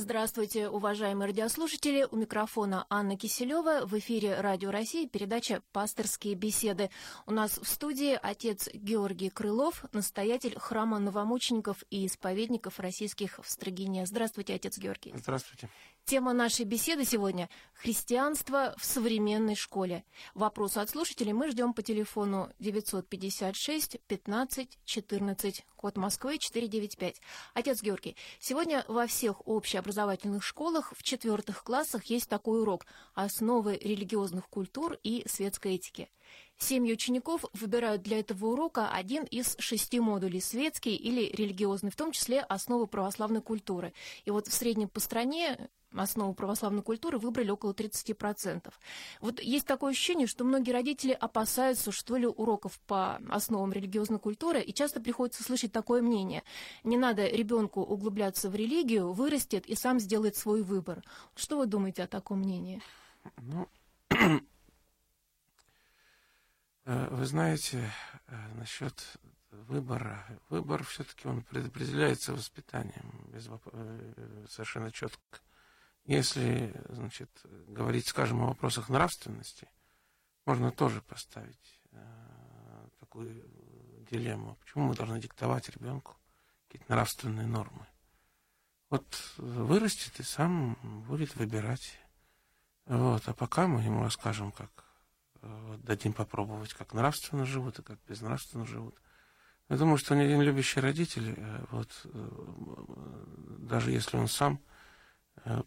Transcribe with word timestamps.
Здравствуйте, 0.00 0.68
уважаемые 0.68 1.26
радиослушатели. 1.26 2.06
У 2.08 2.14
микрофона 2.14 2.86
Анна 2.88 3.16
Киселева. 3.16 3.84
В 3.84 3.98
эфире 3.98 4.40
Радио 4.40 4.70
России 4.70 5.08
передача 5.08 5.60
«Пасторские 5.72 6.36
беседы». 6.36 6.88
У 7.26 7.32
нас 7.32 7.58
в 7.58 7.66
студии 7.66 8.16
отец 8.22 8.68
Георгий 8.72 9.28
Крылов, 9.28 9.84
настоятель 9.92 10.56
храма 10.56 11.00
новомучеников 11.00 11.82
и 11.90 12.06
исповедников 12.06 12.78
российских 12.78 13.40
в 13.42 13.50
Строгине. 13.50 14.06
Здравствуйте, 14.06 14.54
отец 14.54 14.78
Георгий. 14.78 15.12
Здравствуйте. 15.16 15.68
Тема 16.08 16.32
нашей 16.32 16.64
беседы 16.64 17.04
сегодня– 17.04 17.50
христианство 17.74 18.74
в 18.78 18.84
современной 18.86 19.54
школе. 19.54 20.06
Вопросы 20.32 20.78
от 20.78 20.88
слушателей 20.88 21.34
мы 21.34 21.50
ждем 21.50 21.74
по 21.74 21.82
телефону 21.82 22.50
956 22.60 23.98
15 24.06 24.78
14, 24.86 25.66
код 25.76 25.96
Москвы 25.98 26.38
495. 26.38 27.20
Отец 27.52 27.82
Георгий, 27.82 28.16
сегодня 28.40 28.86
во 28.88 29.06
всех 29.06 29.46
общеобразовательных 29.46 30.42
школах 30.42 30.94
в 30.96 31.02
четвертых 31.02 31.62
классах 31.62 32.04
есть 32.04 32.30
такой 32.30 32.62
урок 32.62 32.86
«Основы 33.12 33.76
религиозных 33.76 34.48
культур 34.48 34.96
и 35.02 35.26
светской 35.28 35.74
этики». 35.74 36.08
Семьи 36.56 36.92
учеников 36.92 37.44
выбирают 37.52 38.02
для 38.02 38.18
этого 38.18 38.46
урока 38.46 38.90
один 38.90 39.24
из 39.24 39.56
шести 39.58 40.00
модулей– 40.00 40.40
светский 40.42 40.96
или 40.96 41.26
религиозный, 41.26 41.90
в 41.90 41.96
том 41.96 42.12
числе 42.12 42.40
основы 42.40 42.86
православной 42.86 43.42
культуры. 43.42 43.92
И 44.24 44.30
вот 44.30 44.48
в 44.48 44.52
среднем 44.52 44.88
по 44.88 44.98
стране 45.00 45.68
основу 45.94 46.34
православной 46.34 46.82
культуры 46.82 47.18
выбрали 47.18 47.50
около 47.50 47.72
30%. 47.72 48.72
Вот 49.20 49.40
есть 49.40 49.66
такое 49.66 49.92
ощущение, 49.92 50.26
что 50.26 50.44
многие 50.44 50.72
родители 50.72 51.12
опасаются, 51.12 51.92
что 51.92 52.16
ли, 52.16 52.26
уроков 52.26 52.78
по 52.86 53.16
основам 53.28 53.72
религиозной 53.72 54.18
культуры, 54.18 54.60
и 54.60 54.72
часто 54.74 55.00
приходится 55.00 55.42
слышать 55.42 55.72
такое 55.72 56.02
мнение. 56.02 56.42
Не 56.84 56.96
надо 56.96 57.26
ребенку 57.26 57.80
углубляться 57.82 58.50
в 58.50 58.54
религию, 58.54 59.12
вырастет 59.12 59.66
и 59.66 59.74
сам 59.74 59.98
сделает 60.00 60.36
свой 60.36 60.62
выбор. 60.62 61.02
Что 61.34 61.58
вы 61.58 61.66
думаете 61.66 62.02
о 62.02 62.06
таком 62.06 62.40
мнении? 62.40 62.82
Ну, 63.38 63.68
э, 66.84 67.08
вы 67.10 67.26
знаете, 67.26 67.90
э, 68.26 68.36
насчет 68.54 69.18
выбора. 69.50 70.24
Выбор 70.48 70.84
все-таки 70.84 71.28
он 71.28 71.42
предопределяется 71.42 72.32
воспитанием 72.32 73.12
без, 73.32 73.48
э, 73.48 74.46
совершенно 74.48 74.90
четко. 74.90 75.40
Если, 76.08 76.72
значит, 76.88 77.28
говорить, 77.66 78.08
скажем, 78.08 78.40
о 78.42 78.46
вопросах 78.46 78.88
нравственности, 78.88 79.68
можно 80.46 80.72
тоже 80.72 81.02
поставить 81.02 81.80
э, 81.92 82.88
такую 82.98 83.44
дилемму. 84.10 84.56
Почему 84.56 84.86
мы 84.86 84.94
должны 84.94 85.20
диктовать 85.20 85.68
ребенку 85.68 86.16
какие-то 86.66 86.90
нравственные 86.90 87.46
нормы? 87.46 87.86
Вот 88.88 89.04
вырастет 89.36 90.18
и 90.18 90.22
сам 90.22 90.78
будет 91.06 91.36
выбирать. 91.36 91.98
Вот, 92.86 93.28
а 93.28 93.34
пока 93.34 93.66
мы 93.66 93.82
ему 93.82 94.02
расскажем, 94.02 94.50
как 94.50 94.70
э, 95.42 95.78
дадим 95.82 96.14
попробовать, 96.14 96.72
как 96.72 96.94
нравственно 96.94 97.44
живут 97.44 97.80
и 97.80 97.82
как 97.82 97.98
безнравственно 98.08 98.64
живут. 98.64 98.98
Я 99.68 99.76
думаю, 99.76 99.98
что 99.98 100.16
ни 100.16 100.22
один 100.22 100.40
любящий 100.40 100.80
родитель, 100.80 101.34
э, 101.36 101.64
вот, 101.70 102.00
э, 102.04 102.86
даже 103.58 103.90
если 103.90 104.16
он 104.16 104.26
сам 104.26 104.58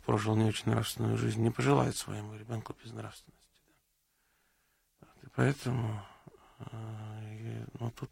прожил 0.06 0.36
не 0.36 0.46
очень 0.46 0.70
нравственную 0.70 1.18
жизнь, 1.18 1.42
не 1.42 1.52
пожелает 1.52 1.96
своему 1.96 2.36
ребенку 2.36 2.76
безнравственности. 2.84 3.50
Да. 5.00 5.08
Вот, 5.08 5.24
и 5.24 5.28
поэтому 5.36 6.06
э, 6.60 7.66
ну, 7.80 7.92
тут 7.92 8.12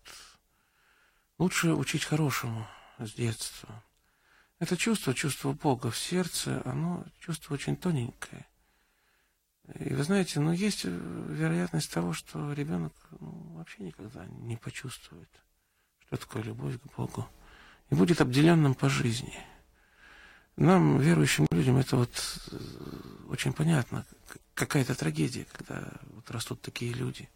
лучше 1.37 1.73
учить 1.73 2.03
хорошему 2.03 2.67
с 2.97 3.13
детства. 3.13 3.83
Это 4.59 4.75
чувство, 4.75 5.13
чувство 5.13 5.53
Бога 5.53 5.89
в 5.89 5.97
сердце, 5.97 6.61
оно 6.65 7.05
чувство 7.19 7.53
очень 7.53 7.75
тоненькое. 7.75 8.45
И 9.75 9.93
вы 9.93 10.03
знаете, 10.03 10.39
ну 10.39 10.51
есть 10.51 10.83
вероятность 10.83 11.93
того, 11.93 12.13
что 12.13 12.53
ребенок 12.53 12.93
ну, 13.19 13.53
вообще 13.53 13.83
никогда 13.83 14.25
не 14.25 14.57
почувствует, 14.57 15.29
что 15.99 16.17
такое 16.17 16.43
любовь 16.43 16.79
к 16.81 16.95
Богу, 16.97 17.27
и 17.89 17.95
будет 17.95 18.19
обделенным 18.21 18.73
по 18.73 18.89
жизни– 18.89 19.37
нам, 20.59 20.99
верующим 20.99 21.47
людям, 21.51 21.77
это 21.77 21.95
вот 21.95 22.11
э, 22.51 22.57
очень 23.29 23.53
понятно. 23.53 24.05
Какая-то 24.53 24.93
трагедия, 24.93 25.45
когда 25.53 25.87
вот 26.13 26.29
растут 26.31 26.61
такие 26.61 26.93
люди. 26.93 27.29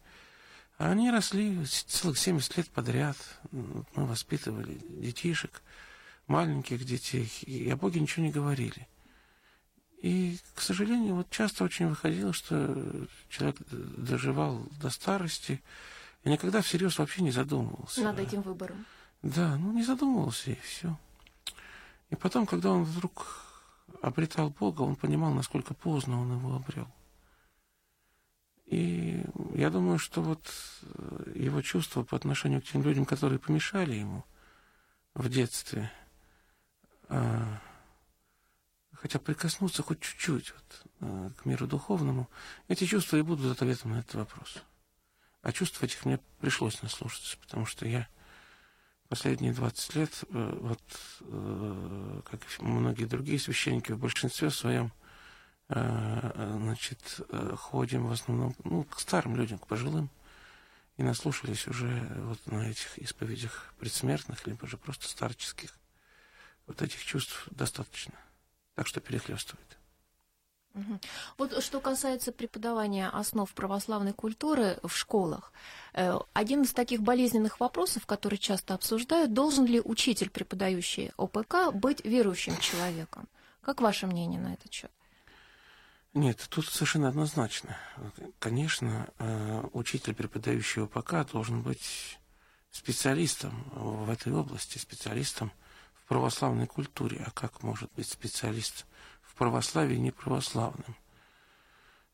А 0.78 0.92
они 0.92 1.10
росли 1.10 1.66
целых 1.66 2.18
70 2.18 2.58
лет 2.58 2.70
подряд. 2.70 3.18
Мы 3.52 4.06
воспитывали 4.06 4.78
детишек, 4.90 5.62
маленьких 6.28 6.84
детей, 6.84 7.32
и 7.44 7.70
о 7.70 7.78
Боге 7.78 8.02
ничего 8.02 8.26
не 8.26 8.32
говорили. 8.32 8.88
И, 10.02 10.38
к 10.54 10.60
сожалению, 10.60 11.16
вот 11.16 11.30
часто 11.30 11.64
очень 11.64 11.88
выходило, 11.88 12.34
что 12.34 13.08
человек 13.30 13.58
доживал 13.70 14.68
до 14.82 14.90
старости 14.90 15.62
и 16.26 16.30
никогда 16.30 16.62
всерьез 16.62 17.00
вообще 17.00 17.22
не 17.22 17.32
задумывался. 17.32 18.02
Над 18.02 18.20
этим 18.20 18.42
выбором. 18.42 18.86
Да, 19.22 19.56
ну 19.56 19.72
не 19.72 19.84
задумывался, 19.84 20.52
и 20.52 20.56
все. 20.56 20.98
И 22.14 22.16
потом, 22.16 22.46
когда 22.46 22.72
он 22.72 22.84
вдруг 22.84 23.26
обретал 24.04 24.52
Бога, 24.52 24.84
он 24.84 24.96
понимал, 24.96 25.34
насколько 25.34 25.74
поздно 25.74 26.22
он 26.22 26.38
его 26.38 26.56
обрел. 26.58 26.88
И 28.68 29.26
я 29.56 29.72
думаю, 29.72 29.98
что 29.98 30.22
вот 30.22 30.48
э, 30.84 31.32
его 31.34 31.64
чувства 31.64 32.04
по 32.04 32.16
отношению 32.16 32.62
к 32.62 32.66
тем 32.66 32.84
людям, 32.84 33.06
которые 33.06 33.40
помешали 33.40 33.96
ему 33.96 34.26
в 35.16 35.28
детстве, 35.28 35.92
а, 37.10 37.60
хотя 38.92 39.18
прикоснуться 39.18 39.82
хоть 39.82 40.00
чуть-чуть 40.00 40.54
вот, 40.54 40.86
э, 41.00 41.30
к 41.36 41.46
миру 41.46 41.66
духовному, 41.66 42.30
эти 42.68 42.86
чувства 42.86 43.18
и 43.18 43.24
будут 43.24 43.60
ответом 43.60 43.90
на 43.90 44.02
этот 44.02 44.14
вопрос. 44.14 44.62
А 45.42 45.52
чувств 45.52 45.82
этих 45.82 46.06
мне 46.06 46.20
пришлось 46.40 46.80
наслушаться, 46.84 47.38
потому 47.40 47.66
что 47.66 47.88
я 47.88 48.08
последние 49.14 49.54
20 49.54 49.96
лет, 49.96 50.24
э, 50.28 50.58
вот, 50.60 50.82
э, 51.22 52.22
как 52.26 52.42
и 52.42 52.64
многие 52.64 53.06
другие 53.06 53.38
священники, 53.38 53.92
в 53.92 54.00
большинстве 54.00 54.50
своем 54.50 54.92
э, 55.70 56.56
значит, 56.58 57.22
ходим 57.60 58.08
в 58.08 58.12
основном 58.12 58.56
ну, 58.64 58.84
к 58.86 59.00
старым 59.00 59.36
людям, 59.36 59.60
к 59.60 59.68
пожилым, 59.68 60.10
и 60.98 61.04
наслушались 61.04 61.68
уже 61.68 61.88
вот 62.22 62.40
на 62.48 62.68
этих 62.72 62.98
исповедях 62.98 63.72
предсмертных, 63.78 64.48
либо 64.48 64.66
же 64.66 64.78
просто 64.78 65.08
старческих. 65.08 65.78
Вот 66.66 66.82
этих 66.82 67.06
чувств 67.06 67.48
достаточно. 67.52 68.16
Так 68.74 68.88
что 68.88 69.00
перехлестывает. 69.00 69.78
Вот 71.38 71.64
что 71.64 71.80
касается 71.80 72.32
преподавания 72.32 73.08
основ 73.10 73.52
православной 73.54 74.14
культуры 74.14 74.80
в 74.82 74.96
школах, 74.96 75.52
э, 75.94 76.18
один 76.34 76.64
из 76.64 76.74
таких 76.74 77.02
болезненных 77.02 77.60
вопросов, 77.60 78.06
который 78.08 78.40
часто 78.40 78.74
обсуждают, 78.74 79.34
должен 79.34 79.66
ли 79.66 79.80
учитель, 79.80 80.32
преподающий 80.32 81.12
ОПК, 81.18 81.72
быть 81.74 82.04
верующим 82.04 82.58
человеком? 82.58 83.28
Как 83.62 83.82
ваше 83.82 84.08
мнение 84.08 84.42
на 84.42 84.54
этот 84.54 84.74
счет? 84.74 84.92
Нет, 86.16 86.46
тут 86.50 86.68
совершенно 86.68 87.08
однозначно. 87.08 87.78
Конечно, 88.40 89.10
э, 89.20 89.64
учитель, 89.74 90.16
преподающий 90.16 90.84
ОПК, 90.84 91.32
должен 91.32 91.62
быть 91.62 92.20
специалистом 92.72 93.64
в 93.74 94.10
этой 94.10 94.34
области, 94.34 94.80
специалистом 94.80 95.52
в 95.94 96.08
православной 96.08 96.66
культуре. 96.66 97.24
А 97.26 97.32
как 97.32 97.62
может 97.62 97.92
быть 97.94 98.08
специалист 98.08 98.86
в 99.34 99.38
православии 99.38 99.96
неправославным. 99.96 100.96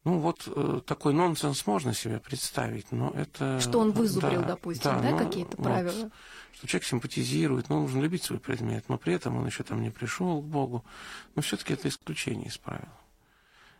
Ну, 0.05 0.19
вот 0.19 0.47
э, 0.47 0.81
такой 0.85 1.13
нонсенс 1.13 1.67
можно 1.67 1.93
себе 1.93 2.19
представить, 2.19 2.91
но 2.91 3.11
это... 3.11 3.59
Что 3.59 3.79
он 3.79 3.91
вызубрил, 3.91 4.41
да, 4.41 4.47
допустим, 4.47 4.91
да, 4.91 5.01
да 5.01 5.09
ну, 5.11 5.17
какие-то 5.17 5.57
правила? 5.57 6.03
Вот, 6.03 6.11
что 6.53 6.67
человек 6.67 6.87
симпатизирует, 6.87 7.69
ну, 7.69 7.81
нужно 7.81 7.99
любить 7.99 8.23
свой 8.23 8.39
предмет, 8.39 8.87
но 8.87 8.97
при 8.97 9.13
этом 9.13 9.35
он 9.35 9.45
еще 9.45 9.63
там 9.63 9.81
не 9.81 9.89
пришел 9.89 10.41
к 10.41 10.45
Богу. 10.45 10.85
Но 11.35 11.41
все-таки 11.41 11.73
это 11.73 11.89
исключение 11.89 12.47
из 12.47 12.57
правил. 12.57 12.87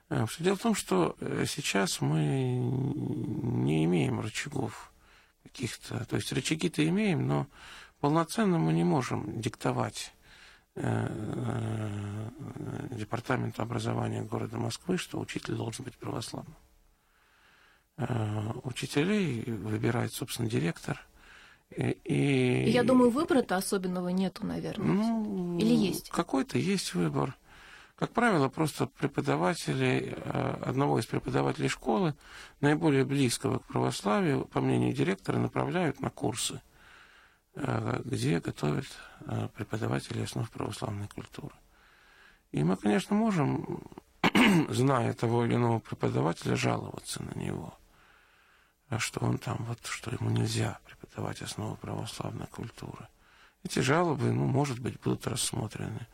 Э, 0.10 0.26
Все 0.26 0.44
дело 0.44 0.58
в 0.58 0.62
том, 0.62 0.76
что 0.76 1.16
э, 1.22 1.46
сейчас 1.48 2.02
мы 2.02 2.22
не 2.22 3.86
имеем 3.86 4.20
рычагов 4.20 4.92
каких-то. 5.44 6.06
То 6.06 6.18
есть 6.18 6.34
рычаги-то 6.34 6.86
имеем, 6.86 7.28
но 7.28 7.48
полноценно 8.02 8.58
мы 8.58 8.74
не 8.74 8.84
можем 8.84 9.40
диктовать 9.40 10.14
Э, 10.82 12.30
департаменту 12.92 13.62
образования 13.62 14.24
города 14.24 14.58
Москвы, 14.58 14.98
что 14.98 15.20
учитель 15.20 15.56
должен 15.56 15.84
быть 15.84 15.96
православным. 15.98 16.56
Э, 17.98 18.52
учителей 18.64 19.44
выбирает, 19.44 20.14
собственно, 20.14 20.50
директор. 20.50 21.06
И. 21.76 22.66
Я 22.70 22.84
думаю, 22.84 23.10
выбора-то 23.10 23.58
особенного 23.58 24.08
нету, 24.10 24.46
наверное. 24.46 24.88
Ну, 24.88 25.60
Или 25.60 25.76
есть? 25.76 26.10
Какой-то 26.10 26.58
есть 26.58 26.94
выбор. 26.94 27.36
Как 27.96 28.12
правило, 28.12 28.48
просто 28.48 28.88
преподаватели, 28.88 30.16
э, 30.16 30.64
одного 30.66 31.00
из 31.00 31.06
преподавателей 31.06 31.68
школы, 31.68 32.16
наиболее 32.62 33.04
близкого 33.04 33.60
к 33.60 33.66
православию, 33.66 34.46
по 34.46 34.62
мнению 34.62 34.94
директора, 34.94 35.38
направляют 35.40 36.00
на 36.00 36.10
курсы 36.10 36.62
Э, 36.62 36.69
где 37.56 38.40
готовят 38.40 38.86
э, 39.22 39.48
преподавателей 39.56 40.24
основ 40.24 40.50
православной 40.50 41.08
культуры. 41.08 41.56
И 42.52 42.64
мы, 42.64 42.78
конечно, 42.78 43.16
можем, 43.16 43.82
зная 44.70 45.14
того 45.14 45.46
или 45.46 45.56
иного 45.56 45.80
преподавателя, 45.80 46.56
жаловаться 46.56 47.24
на 47.24 47.38
него. 47.38 47.78
А 48.90 48.98
что 48.98 49.24
он 49.24 49.38
там, 49.38 49.58
вот, 49.68 49.80
что 49.86 50.12
ему 50.12 50.30
нельзя 50.30 50.80
преподавать 50.86 51.42
основы 51.42 51.76
православной 51.78 52.48
культуры. 52.48 53.08
Эти 53.64 53.80
жалобы, 53.80 54.32
ну, 54.32 54.46
может 54.46 54.80
быть, 54.80 55.00
будут 55.02 55.28
рассмотрены. 55.28 56.08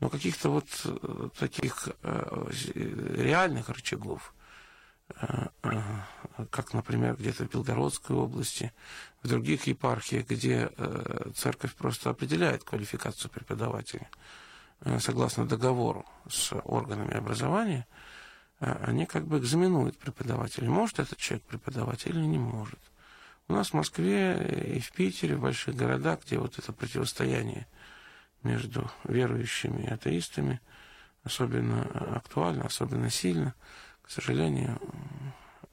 Но 0.00 0.10
каких-то 0.10 0.50
вот 0.50 0.68
э, 0.84 1.28
таких 1.38 1.88
э, 2.02 2.50
реальных 3.16 3.68
рычагов, 3.68 4.32
э, 4.32 4.38
э, 4.38 4.39
как, 6.50 6.72
например, 6.72 7.16
где-то 7.16 7.44
в 7.44 7.50
Белгородской 7.50 8.16
области, 8.16 8.72
в 9.22 9.28
других 9.28 9.66
епархиях, 9.66 10.26
где 10.26 10.70
э, 10.76 11.30
церковь 11.34 11.74
просто 11.74 12.10
определяет 12.10 12.64
квалификацию 12.64 13.30
преподавателя, 13.30 14.08
Э, 14.82 14.98
согласно 14.98 15.46
договору 15.46 16.06
с 16.28 16.54
органами 16.64 17.14
образования, 17.14 17.86
э, 18.60 18.72
они 18.86 19.04
как 19.04 19.26
бы 19.26 19.38
экзаменуют 19.38 19.98
преподавателя. 19.98 20.70
Может 20.70 21.00
этот 21.00 21.18
человек 21.18 21.44
преподавать 21.44 22.06
или 22.06 22.20
не 22.20 22.38
может. 22.38 22.78
У 23.48 23.52
нас 23.52 23.70
в 23.70 23.74
Москве 23.74 24.74
и 24.76 24.80
в 24.80 24.92
Питере, 24.92 25.36
в 25.36 25.40
больших 25.40 25.74
городах, 25.74 26.20
где 26.24 26.38
вот 26.38 26.58
это 26.58 26.72
противостояние 26.72 27.66
между 28.42 28.90
верующими 29.04 29.82
и 29.82 29.88
атеистами 29.88 30.60
особенно 31.24 31.82
актуально, 32.16 32.64
особенно 32.64 33.10
сильно, 33.10 33.54
к 34.10 34.12
сожалению, 34.12 34.76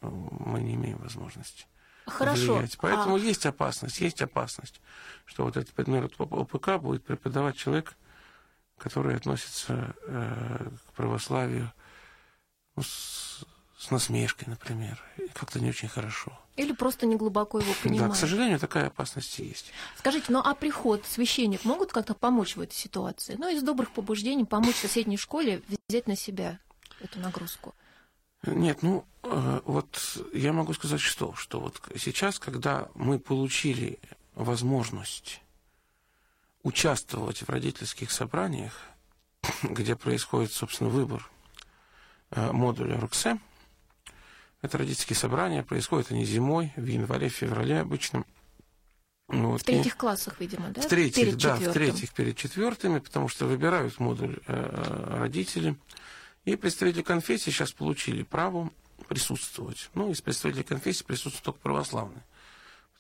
мы 0.02 0.62
не 0.62 0.76
имеем 0.76 1.00
возможности 1.00 1.66
Хорошо. 2.06 2.58
влиять. 2.58 2.78
Поэтому 2.78 3.16
а... 3.16 3.20
есть 3.20 3.48
опасность, 3.48 4.00
есть 4.00 4.22
опасность, 4.22 4.80
что 5.26 5.44
вот 5.44 5.58
этот 5.58 5.74
предмет 5.74 6.14
ОПК 6.20 6.78
будет 6.80 7.04
преподавать 7.04 7.58
человек, 7.58 7.96
которые 8.78 9.18
относятся 9.18 9.96
э, 10.06 10.70
к 10.88 10.94
православию 10.94 11.74
ну, 12.76 12.84
с, 12.84 13.44
с 13.80 13.90
насмешкой, 13.90 14.48
например, 14.50 15.04
как-то 15.34 15.60
не 15.60 15.70
очень 15.70 15.88
хорошо. 15.88 16.40
Или 16.58 16.74
просто 16.74 17.08
не 17.08 17.16
глубоко 17.16 17.60
его 17.60 17.74
понимают. 17.82 18.12
Да, 18.12 18.16
к 18.16 18.20
сожалению, 18.20 18.60
такая 18.60 18.86
опасность 18.86 19.40
есть. 19.40 19.72
Скажите, 19.98 20.28
ну 20.30 20.42
а 20.46 20.54
приход, 20.54 21.04
священник 21.08 21.66
могут 21.66 21.92
как-то 21.92 22.14
помочь 22.14 22.56
в 22.56 22.62
этой 22.62 22.76
ситуации? 22.76 23.34
Ну, 23.40 23.50
из 23.50 23.64
добрых 23.64 23.90
побуждений 23.90 24.46
помочь 24.46 24.76
соседней 24.76 25.18
школе 25.18 25.64
взять 25.88 26.06
на 26.06 26.16
себя 26.16 26.60
эту 27.02 27.20
нагрузку? 27.20 27.74
Нет, 28.46 28.84
ну, 28.84 29.06
э, 29.24 29.62
вот 29.66 30.22
я 30.34 30.54
могу 30.54 30.74
сказать 30.74 31.02
что, 31.02 31.34
что 31.34 31.60
вот 31.60 31.82
сейчас, 31.96 32.40
когда 32.40 32.90
мы 32.96 33.20
получили 33.20 34.00
возможность 34.36 35.42
участвовать 36.64 37.40
в 37.40 37.50
родительских 37.50 38.12
собраниях, 38.12 38.74
где 39.64 39.96
происходит, 39.96 40.52
собственно, 40.52 40.90
выбор 40.90 41.30
э, 42.32 42.52
модуля 42.52 43.00
РУКСЭ. 43.00 43.40
Это 44.62 44.78
родительские 44.78 45.16
собрания, 45.16 45.64
происходят 45.64 46.12
они 46.12 46.26
зимой, 46.26 46.74
в 46.76 46.86
январе, 46.86 47.30
феврале 47.30 47.80
обычно. 47.80 48.26
Вот. 49.28 49.62
В 49.62 49.64
третьих 49.66 49.96
и 49.96 49.98
классах, 49.98 50.40
видимо, 50.40 50.70
да? 50.70 50.82
В 50.82 50.88
третьих, 50.88 51.26
перед 51.26 51.38
да, 51.38 51.54
четвертым. 51.54 51.70
в 51.70 51.74
третьих 51.74 52.14
перед 52.14 52.38
четвертыми, 52.38 53.00
потому 53.00 53.28
что 53.28 53.46
выбирают 53.46 54.00
модуль 54.00 54.40
э, 54.48 55.18
родители. 55.20 55.76
И 56.48 56.56
представители 56.56 57.02
конфессии 57.02 57.50
сейчас 57.50 57.74
получили 57.74 58.24
право 58.24 58.72
присутствовать. 59.10 59.90
Ну, 59.96 60.12
из 60.12 60.22
представителей 60.22 60.64
конфессии 60.64 61.04
присутствуют 61.04 61.44
только 61.44 61.60
православные. 61.60 62.24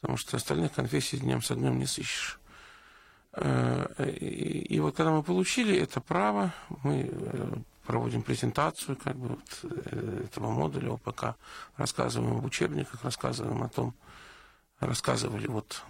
Потому 0.01 0.17
что 0.17 0.35
остальных 0.35 0.73
конфессий 0.73 1.17
днем 1.17 1.41
с 1.41 1.49
огнем 1.49 1.79
не 1.79 1.85
сыщешь. 1.85 2.41
Э, 3.31 4.05
и 4.19 4.77
вот 4.81 4.97
когда 4.97 5.13
мы 5.13 5.23
получили 5.23 5.77
это 5.77 6.01
право, 6.01 6.53
мы 6.83 7.09
э, 7.09 7.53
проводим 7.85 8.21
презентацию 8.21 8.97
как 8.97 9.15
бы 9.15 9.29
вот 9.29 9.59
э, 9.63 10.25
этого 10.25 10.51
модуля 10.51 10.95
ОПК, 10.95 11.37
рассказываем 11.77 12.39
об 12.39 12.43
учебниках, 12.43 13.01
рассказываем 13.05 13.63
о 13.63 13.69
том, 13.69 13.93
рассказывали, 14.81 15.47
вот 15.47 15.85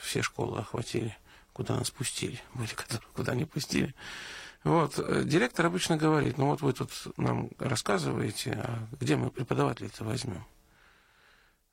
все 0.00 0.22
школы 0.22 0.58
охватили, 0.58 1.16
куда 1.52 1.76
нас 1.76 1.92
пустили, 1.92 2.40
были, 2.54 2.74
которые 2.74 3.08
куда 3.14 3.36
не 3.36 3.44
пустили. 3.44 3.94
Вот, 4.64 4.94
директор 5.26 5.66
обычно 5.66 5.96
говорит, 5.96 6.38
ну 6.38 6.46
вот 6.46 6.60
вы 6.60 6.72
тут 6.72 6.90
нам 7.16 7.50
рассказываете, 7.58 8.52
а 8.52 8.86
где 9.00 9.16
мы 9.16 9.30
преподавателей-то 9.30 10.04
возьмем? 10.04 10.44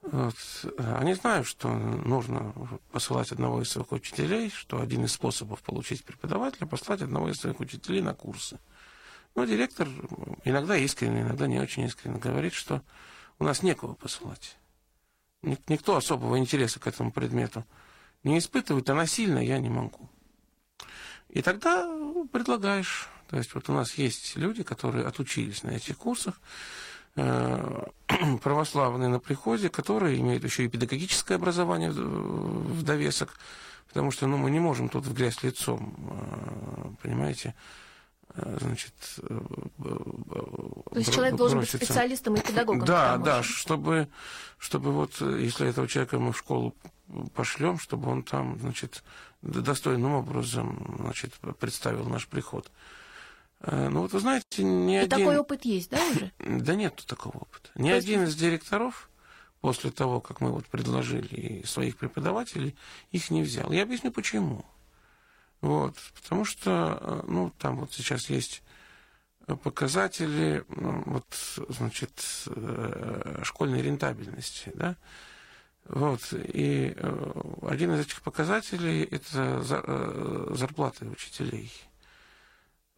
Вот. 0.01 0.35
Они 0.77 1.13
знают, 1.13 1.45
что 1.45 1.69
нужно 1.69 2.53
посылать 2.91 3.31
одного 3.31 3.61
из 3.61 3.69
своих 3.69 3.91
учителей, 3.91 4.49
что 4.49 4.81
один 4.81 5.05
из 5.05 5.11
способов 5.11 5.61
получить 5.61 6.03
преподавателя– 6.03 6.65
послать 6.67 7.01
одного 7.01 7.29
из 7.29 7.37
своих 7.37 7.59
учителей 7.59 8.01
на 8.01 8.13
курсы. 8.13 8.59
Но 9.35 9.45
директор 9.45 9.87
иногда 10.43 10.75
искренне, 10.75 11.21
иногда 11.21 11.47
не 11.47 11.59
очень 11.59 11.83
искренне 11.83 12.17
говорит, 12.17 12.53
что 12.53 12.81
у 13.37 13.43
нас 13.43 13.61
некого 13.61 13.93
посылать. 13.93 14.57
Никто 15.41 15.95
особого 15.95 16.39
интереса 16.39 16.79
к 16.79 16.87
этому 16.87 17.11
предмету 17.11 17.65
не 18.23 18.37
испытывает, 18.39 18.89
а 18.89 18.95
насильно 18.95 19.39
я 19.39 19.59
не 19.59 19.69
могу. 19.69 20.09
И 21.29 21.41
тогда 21.41 21.89
предлагаешь. 22.31 23.07
То 23.29 23.37
есть 23.37 23.53
вот 23.53 23.69
у 23.69 23.73
нас 23.73 23.93
есть 23.95 24.35
люди, 24.35 24.63
которые 24.63 25.05
отучились 25.05 25.63
на 25.63 25.69
этих 25.69 25.97
курсах, 25.97 26.35
Э, 27.15 27.85
православные 28.43 29.09
на 29.09 29.19
приходе, 29.19 29.69
которые 29.69 30.19
имеют 30.19 30.43
еще 30.43 30.65
и 30.65 30.67
педагогическое 30.67 31.37
образование 31.37 31.91
в 31.91 32.83
довесок, 32.83 33.37
потому 33.87 34.11
что 34.11 34.27
ну, 34.27 34.37
мы 34.37 34.51
не 34.51 34.59
можем 34.59 34.89
тут 34.89 35.05
в 35.05 35.13
грязь 35.13 35.43
лицом, 35.43 35.95
э, 35.97 37.03
понимаете, 37.03 37.55
э, 38.35 38.57
значит... 38.61 38.93
То 39.77 40.99
есть 40.99 41.13
человек 41.13 41.35
должен 41.35 41.59
быть 41.59 41.69
специалистом 41.69 42.35
и 42.35 42.41
педагогом. 42.41 42.85
Да, 42.85 43.17
да, 43.17 43.43
чтобы, 43.43 44.07
чтобы 44.57 44.91
вот, 44.91 45.19
если 45.21 45.67
этого 45.67 45.87
человека 45.87 46.19
мы 46.19 46.31
в 46.31 46.37
школу 46.37 46.75
пошлем, 47.35 47.79
чтобы 47.79 48.09
он 48.09 48.23
там, 48.23 48.59
значит, 48.59 49.03
достойным 49.41 50.13
образом, 50.13 50.97
значит, 50.99 51.33
представил 51.59 52.05
наш 52.05 52.27
приход. 52.27 52.71
Э, 53.61 53.89
ну 53.89 54.01
вот 54.01 54.13
вы 54.13 54.19
знаете, 54.19 54.63
ни 54.63 54.95
И 54.95 54.97
один... 54.97 55.09
такой 55.09 55.37
опыт 55.37 55.65
есть, 55.65 55.89
да, 55.89 55.99
уже? 56.09 56.31
Да 56.39 56.75
нет 56.75 57.03
такого 57.07 57.37
опыта. 57.37 57.69
Ни 57.75 57.89
один 57.89 58.23
из 58.23 58.35
директоров 58.35 59.09
после 59.61 59.91
того, 59.91 60.21
как 60.21 60.41
мы 60.41 60.51
вот 60.51 60.65
предложили 60.67 61.63
своих 61.65 61.97
преподавателей, 61.97 62.75
их 63.11 63.29
не 63.29 63.41
взял. 63.41 63.71
Я 63.71 63.83
объясню 63.83 64.11
почему. 64.11 64.65
Вот, 65.61 65.95
потому 66.21 66.45
что, 66.45 66.97
э, 67.01 67.21
ну, 67.27 67.51
там 67.57 67.77
вот 67.77 67.93
сейчас 67.93 68.29
есть 68.29 68.63
показатели, 69.57 70.63
ну, 70.69 71.03
вот, 71.05 71.25
значит, 71.69 72.11
э, 72.47 73.41
школьной 73.43 73.81
рентабельности, 73.81 74.71
да, 74.75 74.95
вот, 75.89 76.21
и 76.33 76.95
один 77.63 77.93
из 77.95 78.01
этих 78.01 78.21
показателей– 78.21 79.03
это 79.11 79.61
зарплаты 80.55 81.07
учителей– 81.07 81.71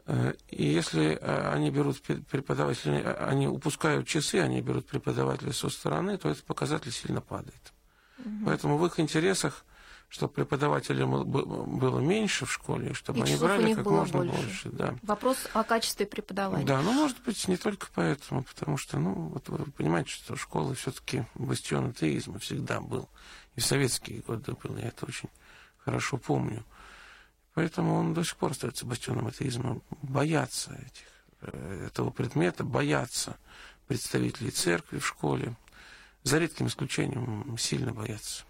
Э, 0.05 0.33
и 0.49 0.65
если 0.65 1.17
э, 1.19 1.51
они 1.53 1.69
берут 1.69 2.01
преподавателей, 2.01 3.01
э, 3.01 3.13
они 3.13 3.47
упускают 3.47 4.07
часы, 4.07 4.35
они 4.35 4.61
берут 4.61 4.87
преподавателей 4.87 5.53
со 5.53 5.69
стороны, 5.69 6.17
то 6.17 6.29
этот 6.29 6.43
показатель 6.43 6.91
сильно 6.91 7.21
падает. 7.21 7.73
Угу. 8.19 8.45
Поэтому 8.45 8.77
в 8.77 8.85
их 8.85 8.99
интересах, 8.99 9.65
чтобы 10.11 10.33
преподавателей 10.33 11.05
было 11.05 11.99
меньше 12.01 12.45
в 12.45 12.51
школе, 12.51 12.93
чтобы 12.93 13.19
и 13.19 13.21
они 13.21 13.37
брали 13.37 13.73
как 13.73 13.85
можно 13.85 14.17
больше. 14.19 14.35
больше 14.35 14.69
да. 14.69 14.95
Вопрос 15.03 15.37
о 15.53 15.63
качестве 15.63 16.05
преподавания. 16.05 16.65
Да, 16.65 16.81
ну, 16.81 16.91
может 16.91 17.23
быть, 17.23 17.47
не 17.47 17.55
только 17.55 17.87
поэтому, 17.95 18.43
потому 18.43 18.75
что, 18.75 18.99
ну, 18.99 19.13
вот 19.13 19.47
вы 19.47 19.71
понимаете, 19.71 20.11
что 20.11 20.35
школа 20.35 20.75
все-таки 20.75 21.23
бастион 21.35 21.91
атеизма 21.91 22.39
всегда 22.39 22.81
был. 22.81 23.07
И 23.55 23.61
в 23.61 23.65
советские 23.65 24.19
годы 24.19 24.53
был, 24.61 24.75
я 24.75 24.89
это 24.89 25.05
очень 25.05 25.29
хорошо 25.77 26.17
помню. 26.17 26.65
Поэтому 27.53 27.95
он 27.95 28.13
до 28.13 28.25
сих 28.25 28.35
пор 28.35 28.51
остается 28.51 28.85
бастионом 28.85 29.27
атеизма. 29.27 29.79
Боятся 30.01 30.73
этих, 30.73 31.53
э, 31.53 31.85
этого 31.87 32.09
предмета, 32.09 32.65
боятся 32.65 33.37
представителей 33.87 34.51
церкви 34.51 34.99
в 34.99 35.07
школе. 35.07 35.55
За 36.23 36.37
редким 36.37 36.67
исключением 36.67 37.57
сильно 37.57 37.93
боятся. 37.93 38.43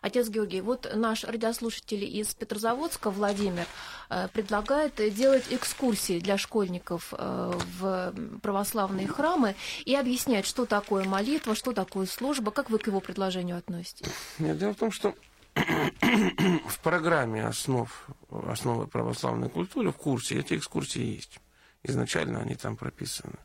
Отец 0.00 0.28
Георгий, 0.28 0.60
вот 0.60 0.90
наш 0.94 1.24
радиослушатель 1.24 2.04
из 2.04 2.34
Петрозаводска, 2.34 3.10
Владимир, 3.10 3.66
э, 4.10 4.28
предлагает 4.32 4.94
делать 5.14 5.44
экскурсии 5.50 6.20
для 6.20 6.38
школьников 6.38 7.12
э, 7.16 7.52
в 7.78 8.14
православные 8.42 9.06
храмы 9.06 9.54
и 9.84 9.94
объяснять, 9.94 10.46
что 10.46 10.66
такое 10.66 11.04
молитва, 11.04 11.54
что 11.54 11.72
такое 11.72 12.06
служба. 12.06 12.50
Как 12.50 12.70
вы 12.70 12.78
к 12.78 12.86
его 12.86 13.00
предложению 13.00 13.58
относитесь? 13.58 14.06
Нет, 14.38 14.58
дело 14.58 14.74
в 14.74 14.76
том, 14.76 14.92
что 14.92 15.14
в 15.54 16.78
программе 16.82 17.44
основ, 17.44 18.08
основы 18.30 18.86
православной 18.86 19.48
культуры, 19.48 19.92
в 19.92 19.96
курсе, 19.96 20.40
эти 20.40 20.54
экскурсии 20.54 21.16
есть. 21.16 21.40
Изначально 21.82 22.40
они 22.40 22.54
там 22.54 22.76
прописаны. 22.76 23.36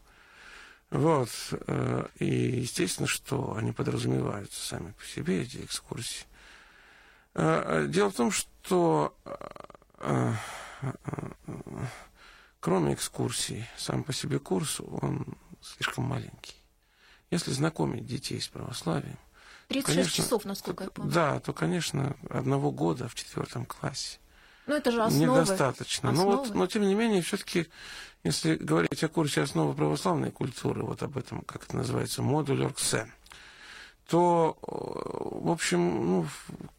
Вот. 0.90 1.30
Э, 1.68 2.08
и 2.18 2.26
естественно, 2.26 3.08
что 3.08 3.56
они 3.56 3.72
подразумеваются 3.72 4.66
сами 4.66 4.92
по 4.92 5.06
себе, 5.06 5.44
эти 5.44 5.58
экскурсии. 5.58 6.26
Э, 7.36 7.86
дело 7.88 8.10
в 8.10 8.16
том, 8.16 8.32
что 8.32 9.16
э, 9.98 10.34
кроме 12.60 12.94
экскурсий, 12.94 13.66
сам 13.78 14.04
по 14.04 14.14
себе 14.14 14.40
курс, 14.40 14.80
он 14.80 15.38
слишком 15.62 16.06
маленький. 16.06 16.56
Если 17.32 17.52
знакомить 17.52 18.06
детей 18.06 18.42
с 18.42 18.48
православием, 18.48 19.18
36 19.68 19.86
конечно, 19.86 20.24
часов, 20.24 20.46
насколько 20.46 20.86
я 20.86 20.90
помню. 20.90 21.12
Да, 21.12 21.40
то, 21.40 21.54
конечно, 21.54 22.16
одного 22.30 22.72
года 22.72 23.08
в 23.08 23.14
четвертом 23.14 23.66
классе. 23.66 24.18
Ну, 24.66 24.76
это 24.76 24.92
же 24.92 25.02
основы. 25.02 25.40
Недостаточно. 25.40 26.10
Основы. 26.10 26.32
Но, 26.32 26.38
вот, 26.38 26.56
но, 26.56 26.68
тем 26.68 26.84
не 26.84 26.96
менее, 26.96 27.22
все-таки, 27.22 27.68
если 28.24 28.56
говорить 28.56 29.04
о 29.04 29.10
курсе 29.10 29.42
основы 29.42 29.74
православной 29.74 30.32
культуры, 30.32 30.84
вот 30.84 31.04
об 31.04 31.18
этом, 31.18 31.42
как 31.42 31.66
это 31.66 31.76
называется, 31.76 32.22
модуль 32.22 32.66
Орксен, 32.66 33.12
то, 34.10 34.58
э, 34.62 35.46
в 35.46 35.52
общем, 35.52 35.80
ну, 36.08 36.26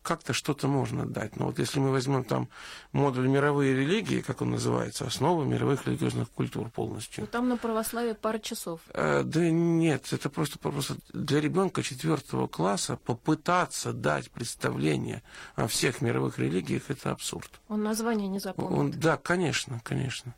как-то 0.03 0.33
что-то 0.33 0.67
можно 0.67 1.07
дать. 1.07 1.37
Но 1.37 1.47
вот 1.47 1.61
если 1.61 1.79
мы 1.79 1.93
возьмем 1.93 2.25
там 2.25 2.49
модуль 2.93 3.29
мировые 3.29 3.77
религии, 3.77 4.21
как 4.21 4.43
он 4.43 4.51
называется, 4.51 5.07
основы 5.07 5.47
мировых 5.47 5.87
религиозных 5.87 6.29
культур 6.31 6.71
полностью. 6.71 7.23
Ну, 7.23 7.27
там 7.29 7.49
на 7.49 7.57
православие 7.57 8.15
пара 8.15 8.41
часов. 8.41 8.81
Э, 8.93 9.23
да 9.23 9.49
нет, 9.49 10.13
это 10.13 10.29
просто, 10.29 10.59
просто 10.59 10.97
для 11.13 11.41
ребенка 11.41 11.85
четвертого 11.85 12.49
класса 12.49 12.97
попытаться 12.97 13.93
дать 13.93 14.31
представление 14.33 15.23
о 15.55 15.69
всех 15.69 16.01
мировых 16.01 16.39
религиях, 16.41 16.83
это 16.89 17.13
абсурд. 17.13 17.61
Он 17.69 17.85
название 17.85 18.27
не 18.27 18.41
запомнит. 18.41 18.79
Он, 18.79 18.91
да, 18.91 19.17
конечно, 19.17 19.81
конечно. 19.85 20.35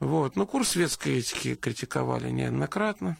Вот. 0.00 0.34
Но 0.34 0.46
курс 0.46 0.70
светской 0.70 1.18
этики 1.18 1.54
критиковали 1.54 2.30
неоднократно. 2.30 3.16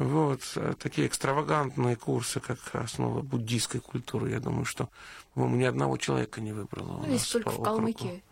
Вот, 0.00 0.40
э, 0.56 0.72
такие 0.78 1.06
экстравагантные 1.06 1.94
курсы, 1.94 2.40
как 2.40 2.58
основа 2.72 3.20
буддийской 3.20 3.82
культуры, 3.82 4.30
я 4.30 4.40
думаю, 4.40 4.64
что, 4.64 4.88
по-моему, 5.34 5.56
ни 5.56 5.64
одного 5.64 5.98
человека 5.98 6.40
не 6.40 6.52
выбрало. 6.54 7.04
Ну, 7.04 7.12
есть 7.12 7.30
только 7.30 7.50
в 7.50 7.62
Калмыкии. 7.62 8.24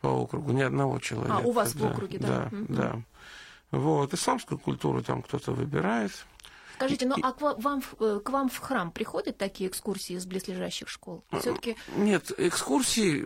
По 0.00 0.06
округу, 0.06 0.52
ни 0.52 0.62
одного 0.62 0.98
человека. 0.98 1.36
А, 1.36 1.40
у 1.40 1.52
вас 1.52 1.74
да, 1.74 1.88
в 1.88 1.92
округе, 1.92 2.18
да? 2.18 2.48
Да, 2.50 2.56
угу. 2.56 2.66
да. 2.70 3.02
Вот, 3.70 4.14
исламскую 4.14 4.58
культуру 4.58 5.02
там 5.02 5.20
кто-то 5.20 5.52
выбирает. 5.52 6.12
Скажите, 6.76 7.04
ну 7.04 7.16
а 7.22 7.32
к 7.32 7.42
вам, 7.42 7.82
э, 8.00 8.20
к 8.24 8.30
вам 8.30 8.48
в 8.48 8.56
храм 8.56 8.90
приходят 8.90 9.36
такие 9.36 9.68
экскурсии 9.68 10.16
из 10.16 10.24
близлежащих 10.24 10.88
школ? 10.88 11.22
Э, 11.32 11.40
Все-таки... 11.40 11.76
Нет, 11.96 12.32
экскурсии, 12.38 13.18